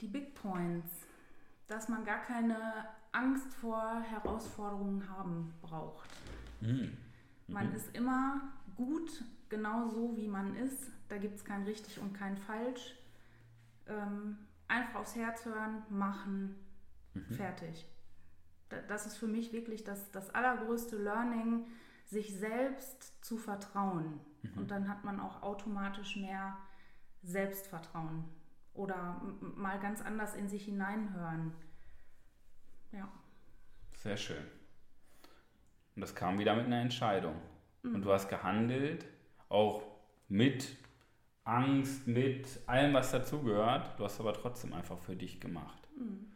Die 0.00 0.06
Big 0.06 0.34
Points, 0.34 0.88
dass 1.68 1.88
man 1.88 2.04
gar 2.04 2.22
keine 2.22 2.56
Angst 3.12 3.52
vor 3.54 4.00
Herausforderungen 4.00 5.06
haben 5.10 5.52
braucht. 5.60 6.08
Mhm. 6.60 6.96
Man 7.48 7.68
mhm. 7.68 7.76
ist 7.76 7.94
immer 7.94 8.40
gut, 8.76 9.10
genau 9.50 9.88
so 9.88 10.16
wie 10.16 10.28
man 10.28 10.56
ist. 10.56 10.90
Da 11.08 11.18
gibt 11.18 11.36
es 11.36 11.44
kein 11.44 11.64
richtig 11.64 11.98
und 11.98 12.14
kein 12.14 12.38
falsch. 12.38 12.94
Ähm, 13.88 14.38
einfach 14.68 15.00
aufs 15.00 15.16
Herz 15.16 15.44
hören, 15.44 15.82
machen, 15.90 16.54
mhm. 17.12 17.34
fertig 17.34 17.84
das 18.88 19.06
ist 19.06 19.16
für 19.16 19.26
mich 19.26 19.52
wirklich 19.52 19.84
das, 19.84 20.10
das 20.10 20.30
allergrößte 20.34 20.96
Learning, 20.96 21.66
sich 22.06 22.34
selbst 22.34 23.24
zu 23.24 23.36
vertrauen. 23.36 24.20
Mhm. 24.42 24.58
Und 24.58 24.70
dann 24.70 24.88
hat 24.88 25.04
man 25.04 25.20
auch 25.20 25.42
automatisch 25.42 26.16
mehr 26.16 26.56
Selbstvertrauen 27.22 28.24
oder 28.74 29.20
mal 29.40 29.78
ganz 29.80 30.00
anders 30.00 30.34
in 30.34 30.48
sich 30.48 30.64
hineinhören. 30.64 31.52
Ja. 32.92 33.08
Sehr 33.96 34.16
schön. 34.16 34.44
Und 35.94 36.02
das 36.02 36.14
kam 36.14 36.38
wieder 36.38 36.56
mit 36.56 36.66
einer 36.66 36.80
Entscheidung. 36.80 37.34
Mhm. 37.82 37.96
Und 37.96 38.02
du 38.02 38.12
hast 38.12 38.28
gehandelt, 38.28 39.06
auch 39.48 39.82
mit 40.28 40.76
Angst, 41.44 42.06
mit 42.06 42.60
allem, 42.66 42.94
was 42.94 43.10
dazugehört. 43.10 43.98
Du 43.98 44.04
hast 44.04 44.20
aber 44.20 44.32
trotzdem 44.32 44.72
einfach 44.72 44.98
für 44.98 45.16
dich 45.16 45.40
gemacht. 45.40 45.88
Mhm 45.96 46.30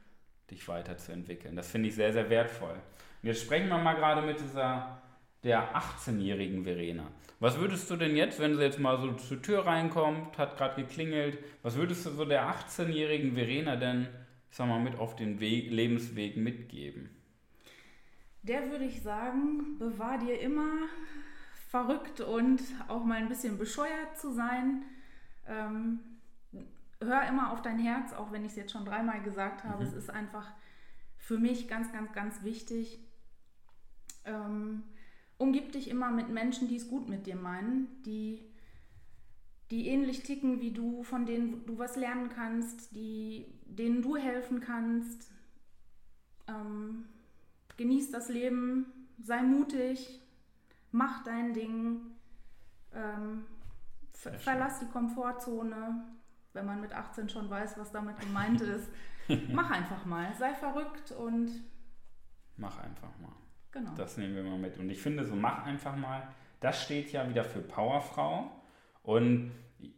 dich 0.51 0.69
weiterzuentwickeln. 0.69 1.57
Das 1.57 1.71
finde 1.71 1.89
ich 1.89 1.95
sehr, 1.95 2.13
sehr 2.13 2.29
wertvoll. 2.31 2.75
Und 3.23 3.29
jetzt 3.29 3.43
sprechen 3.43 3.69
wir 3.69 3.79
mal 3.79 3.95
gerade 3.95 4.23
mit 4.23 4.41
dieser 4.41 5.01
der 5.43 5.77
18-jährigen 5.77 6.65
Verena. 6.65 7.07
Was 7.39 7.59
würdest 7.59 7.91
du 7.91 7.97
denn 7.97 8.17
jetzt, 8.17 8.41
wenn 8.41 8.57
sie 8.57 8.63
jetzt 8.63 8.79
mal 8.79 8.99
so 8.99 9.13
zur 9.13 9.43
Tür 9.43 9.67
reinkommt, 9.67 10.39
hat 10.39 10.57
gerade 10.57 10.81
geklingelt, 10.83 11.39
was 11.63 11.77
würdest 11.77 12.07
du 12.07 12.11
so 12.11 12.25
der 12.25 12.49
18-jährigen 12.49 13.35
Verena 13.35 13.77
denn, 13.77 14.09
ich 14.51 14.57
sag 14.57 14.67
mal, 14.67 14.81
mit 14.81 14.99
auf 14.99 15.17
den 15.17 15.41
Weg, 15.41 15.71
Lebensweg 15.71 16.37
mitgeben? 16.37 17.11
Der 18.43 18.71
würde 18.71 18.85
ich 18.85 19.03
sagen, 19.03 19.79
bewahr 19.79 20.19
dir 20.19 20.41
immer 20.41 20.89
verrückt 21.69 22.21
und 22.21 22.61
auch 22.89 23.05
mal 23.05 23.19
ein 23.19 23.29
bisschen 23.29 23.59
bescheuert 23.59 24.17
zu 24.17 24.33
sein. 24.33 24.83
Ähm, 25.47 26.01
hör 27.05 27.27
immer 27.29 27.53
auf 27.53 27.62
dein 27.62 27.79
Herz, 27.79 28.12
auch 28.12 28.33
wenn 28.33 28.45
ich 28.45 28.53
es 28.53 28.57
jetzt 28.57 28.73
schon 28.73 28.85
dreimal 28.85 29.23
gesagt 29.23 29.64
habe. 29.64 29.83
Mhm. 29.83 29.88
Es 29.88 29.95
ist 29.95 30.11
einfach 30.11 30.53
für 31.17 31.38
mich 31.38 31.69
ganz, 31.69 31.93
ganz, 31.93 32.12
ganz 32.12 32.43
wichtig. 32.43 32.99
Ähm, 34.25 34.83
umgib 35.38 35.73
dich 35.73 35.88
immer 35.88 36.11
mit 36.11 36.29
Menschen, 36.29 36.69
die 36.69 36.77
es 36.77 36.88
gut 36.88 37.09
mit 37.09 37.27
dir 37.27 37.37
meinen, 37.37 38.03
die, 38.05 38.45
die 39.71 39.88
ähnlich 39.88 40.23
ticken 40.23 40.61
wie 40.61 40.73
du, 40.73 41.03
von 41.03 41.27
denen 41.27 41.67
du 41.67 41.79
was 41.79 41.97
lernen 41.97 42.29
kannst, 42.29 42.95
die, 42.95 43.47
denen 43.64 44.03
du 44.03 44.17
helfen 44.17 44.61
kannst. 44.61 45.31
Ähm, 46.47 47.07
genieß 47.77 48.11
das 48.11 48.29
Leben, 48.29 48.87
sei 49.19 49.43
mutig, 49.43 50.21
mach 50.93 51.25
dein 51.25 51.55
Ding, 51.55 52.01
ähm, 52.95 53.45
verlass 54.12 54.81
die 54.81 54.87
Komfortzone, 54.87 56.05
wenn 56.55 56.67
man 56.67 56.81
mit 56.81 56.93
18 56.93 57.29
schon 57.29 57.51
weiß, 57.51 57.79
was 57.79 57.93
damit 57.93 58.19
gemeint 58.21 58.61
ist. 58.61 58.90
Mach 59.53 59.71
einfach 59.71 60.05
mal, 60.05 60.33
sei 60.35 60.55
verrückt 60.55 61.12
und. 61.12 61.51
Mach 62.57 62.79
einfach 62.79 63.11
mal. 63.21 63.33
Genau. 63.73 63.93
Das 63.97 64.17
nehmen 64.17 64.37
wir 64.37 64.45
mal 64.45 64.59
mit. 64.59 64.79
Und 64.79 64.88
ich 64.88 65.01
finde, 65.01 65.25
so 65.25 65.35
mach 65.35 65.64
einfach 65.64 65.97
mal, 65.97 66.29
das 66.61 66.83
steht 66.83 67.11
ja 67.11 67.29
wieder 67.29 67.45
für 67.45 67.61
Powerfrau. 67.61 68.51
Und 69.03 69.51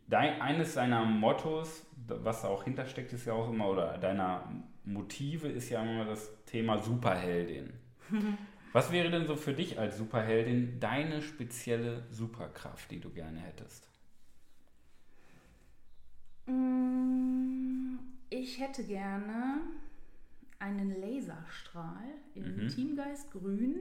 dein, 0.08 0.40
eines 0.40 0.74
deiner 0.74 1.04
Mottos, 1.04 1.84
was 2.06 2.42
da 2.42 2.48
auch 2.48 2.64
hintersteckt, 2.64 3.12
ist 3.12 3.26
ja 3.26 3.34
auch 3.34 3.50
immer, 3.50 3.68
oder 3.68 3.98
deiner 3.98 4.50
Motive 4.84 5.48
ist 5.48 5.68
ja 5.68 5.82
immer 5.82 6.04
das 6.06 6.30
Thema 6.46 6.78
Superheldin. 6.78 7.72
was 8.72 8.92
wäre 8.92 9.10
denn 9.10 9.26
so 9.26 9.36
für 9.36 9.52
dich 9.52 9.78
als 9.78 9.98
Superheldin 9.98 10.80
deine 10.80 11.20
spezielle 11.20 12.04
Superkraft, 12.10 12.90
die 12.90 13.00
du 13.00 13.10
gerne 13.10 13.40
hättest? 13.40 13.90
Mm, 16.46 17.98
ich 18.30 18.60
hätte 18.60 18.84
gerne 18.84 19.60
einen 20.58 21.00
Laserstrahl 21.00 22.08
in 22.34 22.64
mhm. 22.64 22.68
Teamgeist 22.68 23.30
Grün, 23.30 23.76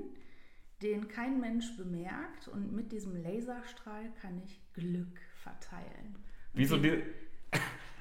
den 0.81 1.07
kein 1.07 1.39
Mensch 1.39 1.77
bemerkt. 1.77 2.47
Und 2.47 2.73
mit 2.73 2.91
diesem 2.91 3.21
Laserstrahl 3.21 4.11
kann 4.21 4.41
ich 4.43 4.61
Glück 4.73 5.19
verteilen. 5.41 6.15
Wieso 6.53 6.77
die? 6.77 7.01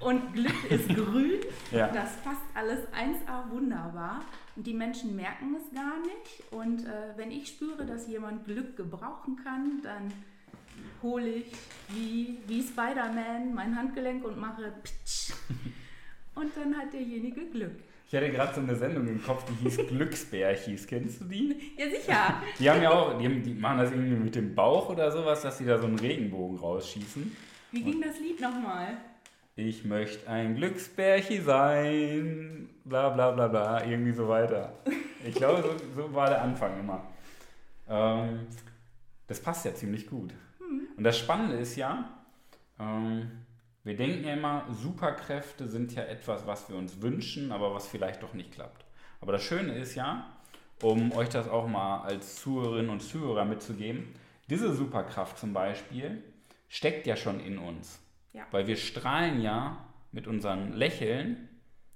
Und 0.00 0.32
Glück 0.32 0.70
ist 0.70 0.88
grün. 0.88 1.40
ja. 1.70 1.88
Das 1.88 2.16
passt 2.18 2.42
alles 2.54 2.80
1A 2.88 3.50
wunderbar. 3.50 4.24
Und 4.56 4.66
die 4.66 4.74
Menschen 4.74 5.16
merken 5.16 5.54
es 5.54 5.74
gar 5.74 5.98
nicht. 6.00 6.52
Und 6.52 6.84
äh, 6.84 7.16
wenn 7.16 7.30
ich 7.30 7.48
spüre, 7.48 7.86
dass 7.86 8.08
jemand 8.08 8.44
Glück 8.44 8.76
gebrauchen 8.76 9.36
kann, 9.42 9.80
dann 9.82 10.12
hole 11.04 11.28
ich 11.28 11.46
wie, 11.90 12.38
wie 12.48 12.60
Spider-Man 12.60 13.54
mein 13.54 13.76
Handgelenk 13.76 14.24
und 14.24 14.40
mache 14.40 14.72
Pitsch. 14.82 15.32
Und 16.34 16.50
dann 16.56 16.76
hat 16.76 16.92
derjenige 16.92 17.48
Glück. 17.48 17.76
Ich 18.08 18.14
hatte 18.16 18.28
gerade 18.28 18.52
so 18.52 18.60
eine 18.60 18.74
Sendung 18.74 19.06
im 19.06 19.22
Kopf, 19.22 19.44
die 19.44 19.54
hieß 19.62 19.86
Glücksbärchis. 19.86 20.84
Kennst 20.84 21.20
du 21.20 21.26
die? 21.26 21.72
Ja, 21.76 21.88
sicher. 21.88 22.42
Die 22.58 22.68
haben 22.68 22.82
ja 22.82 22.90
auch, 22.90 23.16
die, 23.16 23.24
haben, 23.24 23.40
die, 23.40 23.54
machen 23.54 23.78
das 23.78 23.92
irgendwie 23.92 24.16
mit 24.16 24.34
dem 24.34 24.52
Bauch 24.52 24.88
oder 24.88 25.12
sowas, 25.12 25.42
dass 25.42 25.58
sie 25.58 25.64
da 25.64 25.78
so 25.78 25.86
einen 25.86 25.98
Regenbogen 25.98 26.58
rausschießen. 26.58 27.36
Wie 27.70 27.82
ging 27.84 27.94
und 27.94 28.04
das 28.04 28.18
Lied 28.18 28.40
nochmal? 28.40 28.98
ich 29.56 29.84
möchte 29.84 30.28
ein 30.28 30.56
Glücksbärchi 30.56 31.40
sein, 31.40 32.68
bla 32.84 33.10
bla 33.10 33.30
bla 33.30 33.48
bla, 33.48 33.84
irgendwie 33.84 34.12
so 34.12 34.28
weiter. 34.28 34.72
Ich 35.24 35.34
glaube, 35.34 35.62
so, 35.62 36.02
so 36.02 36.14
war 36.14 36.28
der 36.28 36.42
Anfang 36.42 36.78
immer. 36.80 37.04
Ähm, 37.88 38.40
das 39.26 39.40
passt 39.40 39.64
ja 39.64 39.74
ziemlich 39.74 40.08
gut. 40.08 40.32
Und 40.96 41.04
das 41.04 41.18
Spannende 41.18 41.56
ist 41.56 41.76
ja, 41.76 42.08
ähm, 42.78 43.30
wir 43.82 43.96
denken 43.96 44.24
ja 44.24 44.34
immer, 44.34 44.66
Superkräfte 44.70 45.68
sind 45.68 45.94
ja 45.94 46.04
etwas, 46.04 46.46
was 46.46 46.68
wir 46.68 46.76
uns 46.76 47.02
wünschen, 47.02 47.52
aber 47.52 47.74
was 47.74 47.86
vielleicht 47.86 48.22
doch 48.22 48.34
nicht 48.34 48.52
klappt. 48.52 48.84
Aber 49.20 49.32
das 49.32 49.42
Schöne 49.42 49.74
ist 49.74 49.94
ja, 49.94 50.26
um 50.82 51.12
euch 51.12 51.28
das 51.28 51.48
auch 51.48 51.66
mal 51.66 52.02
als 52.02 52.36
Zuhörerinnen 52.36 52.90
und 52.90 53.00
Zuhörer 53.00 53.44
mitzugeben, 53.44 54.14
diese 54.48 54.74
Superkraft 54.74 55.38
zum 55.38 55.52
Beispiel 55.52 56.22
steckt 56.68 57.06
ja 57.06 57.16
schon 57.16 57.40
in 57.40 57.58
uns. 57.58 58.00
Ja. 58.32 58.46
Weil 58.50 58.66
wir 58.66 58.76
strahlen 58.76 59.40
ja 59.40 59.84
mit 60.12 60.26
unseren 60.26 60.72
Lächeln 60.72 61.48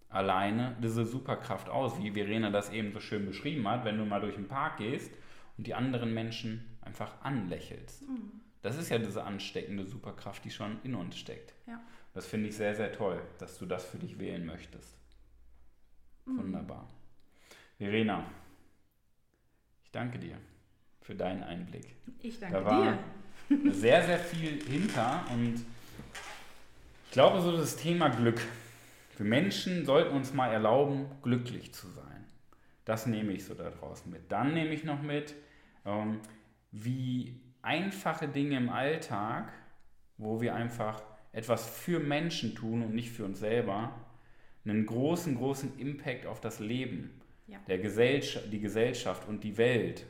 alleine 0.08 0.76
diese 0.82 1.04
Superkraft 1.04 1.68
aus, 1.68 2.00
wie 2.00 2.12
Verena 2.12 2.50
das 2.50 2.70
eben 2.70 2.92
so 2.92 3.00
schön 3.00 3.26
beschrieben 3.26 3.68
hat, 3.68 3.84
wenn 3.84 3.98
du 3.98 4.04
mal 4.04 4.20
durch 4.20 4.36
den 4.36 4.48
Park 4.48 4.78
gehst 4.78 5.12
und 5.56 5.66
die 5.66 5.74
anderen 5.74 6.14
Menschen 6.14 6.78
einfach 6.80 7.20
anlächelst. 7.22 8.08
Mhm. 8.08 8.40
Das 8.62 8.76
ist 8.76 8.90
ja 8.90 8.98
diese 8.98 9.24
ansteckende 9.24 9.86
Superkraft, 9.86 10.44
die 10.44 10.50
schon 10.50 10.78
in 10.82 10.94
uns 10.94 11.16
steckt. 11.16 11.54
Ja. 11.66 11.80
Das 12.14 12.26
finde 12.26 12.48
ich 12.48 12.56
sehr, 12.56 12.74
sehr 12.74 12.92
toll, 12.92 13.22
dass 13.38 13.58
du 13.58 13.66
das 13.66 13.84
für 13.84 13.98
dich 13.98 14.18
wählen 14.18 14.44
möchtest. 14.44 14.96
Mhm. 16.26 16.38
Wunderbar. 16.38 16.88
Verena, 17.76 18.24
ich 19.84 19.90
danke 19.92 20.18
dir 20.18 20.36
für 21.00 21.14
deinen 21.14 21.44
Einblick. 21.44 21.94
Ich 22.20 22.40
danke 22.40 22.58
da 22.58 22.64
war 22.64 22.98
dir. 23.48 23.72
sehr, 23.72 24.02
sehr 24.02 24.18
viel 24.18 24.62
hinter 24.64 25.24
und 25.32 25.64
ich 27.04 27.12
glaube, 27.12 27.40
so 27.40 27.56
das 27.56 27.76
Thema 27.76 28.08
Glück. 28.08 28.40
Wir 29.16 29.24
Menschen 29.24 29.86
sollten 29.86 30.14
uns 30.14 30.34
mal 30.34 30.52
erlauben, 30.52 31.06
glücklich 31.22 31.72
zu 31.72 31.88
sein. 31.88 32.26
Das 32.84 33.06
nehme 33.06 33.32
ich 33.32 33.44
so 33.44 33.54
daraus 33.54 34.06
mit. 34.06 34.30
Dann 34.30 34.52
nehme 34.54 34.70
ich 34.74 34.84
noch 34.84 35.00
mit, 35.00 35.34
ähm, 35.84 36.20
wie 36.70 37.40
einfache 37.62 38.28
Dinge 38.28 38.56
im 38.56 38.68
Alltag, 38.68 39.52
wo 40.16 40.40
wir 40.40 40.54
einfach 40.54 41.02
etwas 41.32 41.68
für 41.68 42.00
Menschen 42.00 42.54
tun 42.54 42.82
und 42.82 42.94
nicht 42.94 43.10
für 43.10 43.24
uns 43.24 43.38
selber, 43.38 43.94
einen 44.64 44.86
großen, 44.86 45.36
großen 45.36 45.78
Impact 45.78 46.26
auf 46.26 46.40
das 46.40 46.60
Leben, 46.60 47.20
ja. 47.46 47.58
der 47.68 47.78
Gesellschaft, 47.78 48.52
die 48.52 48.60
Gesellschaft 48.60 49.28
und 49.28 49.44
die 49.44 49.56
Welt 49.56 50.06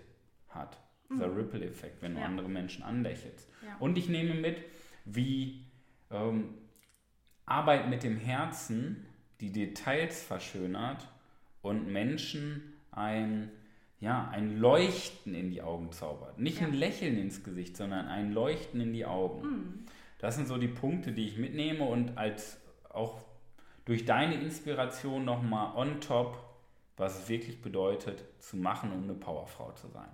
hat. 0.48 0.78
Dieser 1.10 1.28
mhm. 1.28 1.36
Ripple-Effekt, 1.36 2.02
wenn 2.02 2.14
du 2.14 2.20
ja. 2.20 2.26
andere 2.26 2.48
Menschen 2.48 2.82
anlächelst. 2.82 3.48
Ja. 3.64 3.76
Und 3.78 3.96
ich 3.96 4.08
nehme 4.08 4.34
mit, 4.34 4.62
wie 5.04 5.64
ähm, 6.10 6.54
Arbeit 7.46 7.88
mit 7.88 8.02
dem 8.02 8.18
Herzen 8.18 9.06
die 9.40 9.52
Details 9.52 10.22
verschönert 10.22 11.08
und 11.62 11.90
Menschen 11.90 12.74
ein 12.90 13.50
ja, 14.00 14.28
ein 14.32 14.58
Leuchten 14.58 15.34
in 15.34 15.50
die 15.50 15.62
Augen 15.62 15.90
zaubert. 15.92 16.38
Nicht 16.38 16.60
ja. 16.60 16.66
ein 16.66 16.74
Lächeln 16.74 17.18
ins 17.18 17.42
Gesicht, 17.42 17.76
sondern 17.76 18.06
ein 18.06 18.32
Leuchten 18.32 18.80
in 18.80 18.92
die 18.92 19.04
Augen. 19.04 19.42
Mhm. 19.42 19.84
Das 20.18 20.36
sind 20.36 20.48
so 20.48 20.56
die 20.56 20.68
Punkte, 20.68 21.12
die 21.12 21.26
ich 21.26 21.36
mitnehme 21.36 21.84
und 21.84 22.16
als 22.16 22.60
auch 22.88 23.24
durch 23.84 24.04
deine 24.04 24.34
Inspiration 24.34 25.24
nochmal 25.24 25.74
on 25.76 26.00
top, 26.00 26.38
was 26.96 27.22
es 27.22 27.28
wirklich 27.28 27.62
bedeutet, 27.62 28.24
zu 28.38 28.56
machen, 28.56 28.92
um 28.92 29.04
eine 29.04 29.14
Powerfrau 29.14 29.72
zu 29.72 29.88
sein. 29.88 30.08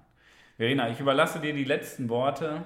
Verena, 0.56 0.90
ich 0.90 1.00
überlasse 1.00 1.40
dir 1.40 1.52
die 1.52 1.64
letzten 1.64 2.08
Worte. 2.08 2.62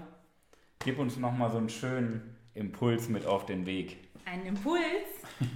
Gib 0.80 0.98
uns 0.98 1.16
nochmal 1.16 1.50
so 1.50 1.58
einen 1.58 1.70
schönen 1.70 2.36
Impuls 2.54 3.08
mit 3.08 3.26
auf 3.26 3.46
den 3.46 3.66
Weg 3.66 3.98
einen 4.30 4.46
Impuls, 4.46 4.82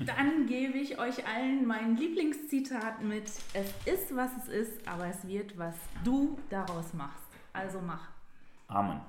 dann 0.06 0.46
gebe 0.46 0.78
ich 0.78 0.98
euch 0.98 1.26
allen 1.26 1.66
mein 1.66 1.96
Lieblingszitat 1.96 3.02
mit. 3.02 3.24
Es 3.54 3.70
ist, 3.84 4.16
was 4.16 4.30
es 4.42 4.48
ist, 4.48 4.88
aber 4.88 5.06
es 5.06 5.26
wird, 5.26 5.58
was 5.58 5.74
du 6.04 6.38
daraus 6.48 6.94
machst. 6.94 7.28
Also 7.52 7.80
mach. 7.84 8.08
Amen. 8.68 9.00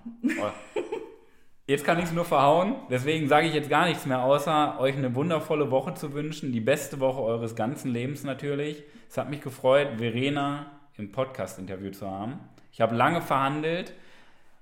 Jetzt 1.65 1.85
kann 1.85 1.97
ich 1.97 2.05
es 2.05 2.11
nur 2.11 2.25
verhauen, 2.25 2.75
deswegen 2.89 3.29
sage 3.29 3.47
ich 3.47 3.53
jetzt 3.53 3.69
gar 3.69 3.87
nichts 3.87 4.05
mehr, 4.05 4.21
außer 4.21 4.77
euch 4.81 4.97
eine 4.97 5.15
wundervolle 5.15 5.71
Woche 5.71 5.93
zu 5.93 6.11
wünschen, 6.11 6.51
die 6.51 6.59
beste 6.59 6.99
Woche 6.99 7.21
eures 7.21 7.55
ganzen 7.55 7.89
Lebens 7.89 8.25
natürlich. 8.25 8.83
Es 9.09 9.17
hat 9.17 9.29
mich 9.29 9.39
gefreut, 9.39 9.87
Verena 9.97 10.65
im 10.97 11.13
Podcast-Interview 11.13 11.91
zu 11.91 12.11
haben. 12.11 12.41
Ich 12.73 12.81
habe 12.81 12.95
lange 12.95 13.21
verhandelt 13.21 13.93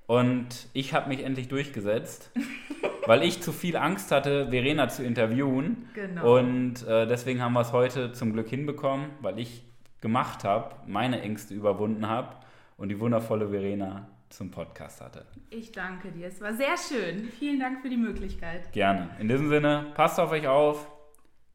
und 0.05 0.67
ich 0.73 0.93
habe 0.93 1.09
mich 1.09 1.23
endlich 1.23 1.47
durchgesetzt. 1.47 2.29
weil 3.05 3.23
ich 3.23 3.41
zu 3.41 3.51
viel 3.51 3.75
Angst 3.77 4.11
hatte, 4.11 4.49
Verena 4.49 4.87
zu 4.89 5.03
interviewen. 5.03 5.89
Genau. 5.93 6.37
Und 6.37 6.85
äh, 6.87 7.07
deswegen 7.07 7.41
haben 7.41 7.53
wir 7.53 7.61
es 7.61 7.71
heute 7.71 8.11
zum 8.11 8.33
Glück 8.33 8.47
hinbekommen, 8.47 9.07
weil 9.21 9.39
ich 9.39 9.63
gemacht 10.01 10.43
habe, 10.43 10.75
meine 10.87 11.21
Ängste 11.21 11.53
überwunden 11.53 12.07
habe 12.07 12.35
und 12.77 12.89
die 12.89 12.99
wundervolle 12.99 13.49
Verena 13.49 14.07
zum 14.29 14.49
Podcast 14.49 15.01
hatte. 15.01 15.25
Ich 15.49 15.71
danke 15.71 16.11
dir. 16.11 16.27
Es 16.27 16.41
war 16.41 16.53
sehr 16.53 16.75
schön. 16.77 17.25
Vielen 17.25 17.59
Dank 17.59 17.81
für 17.81 17.89
die 17.89 17.97
Möglichkeit. 17.97 18.71
Gerne. 18.71 19.09
In 19.19 19.27
diesem 19.27 19.49
Sinne, 19.49 19.87
passt 19.93 20.19
auf 20.19 20.31
euch 20.31 20.47
auf, 20.47 20.89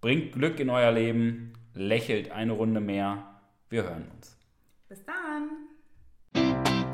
bringt 0.00 0.32
Glück 0.32 0.60
in 0.60 0.70
euer 0.70 0.92
Leben, 0.92 1.54
lächelt 1.74 2.30
eine 2.30 2.52
Runde 2.52 2.80
mehr. 2.80 3.24
Wir 3.68 3.84
hören 3.84 4.04
uns. 4.14 4.35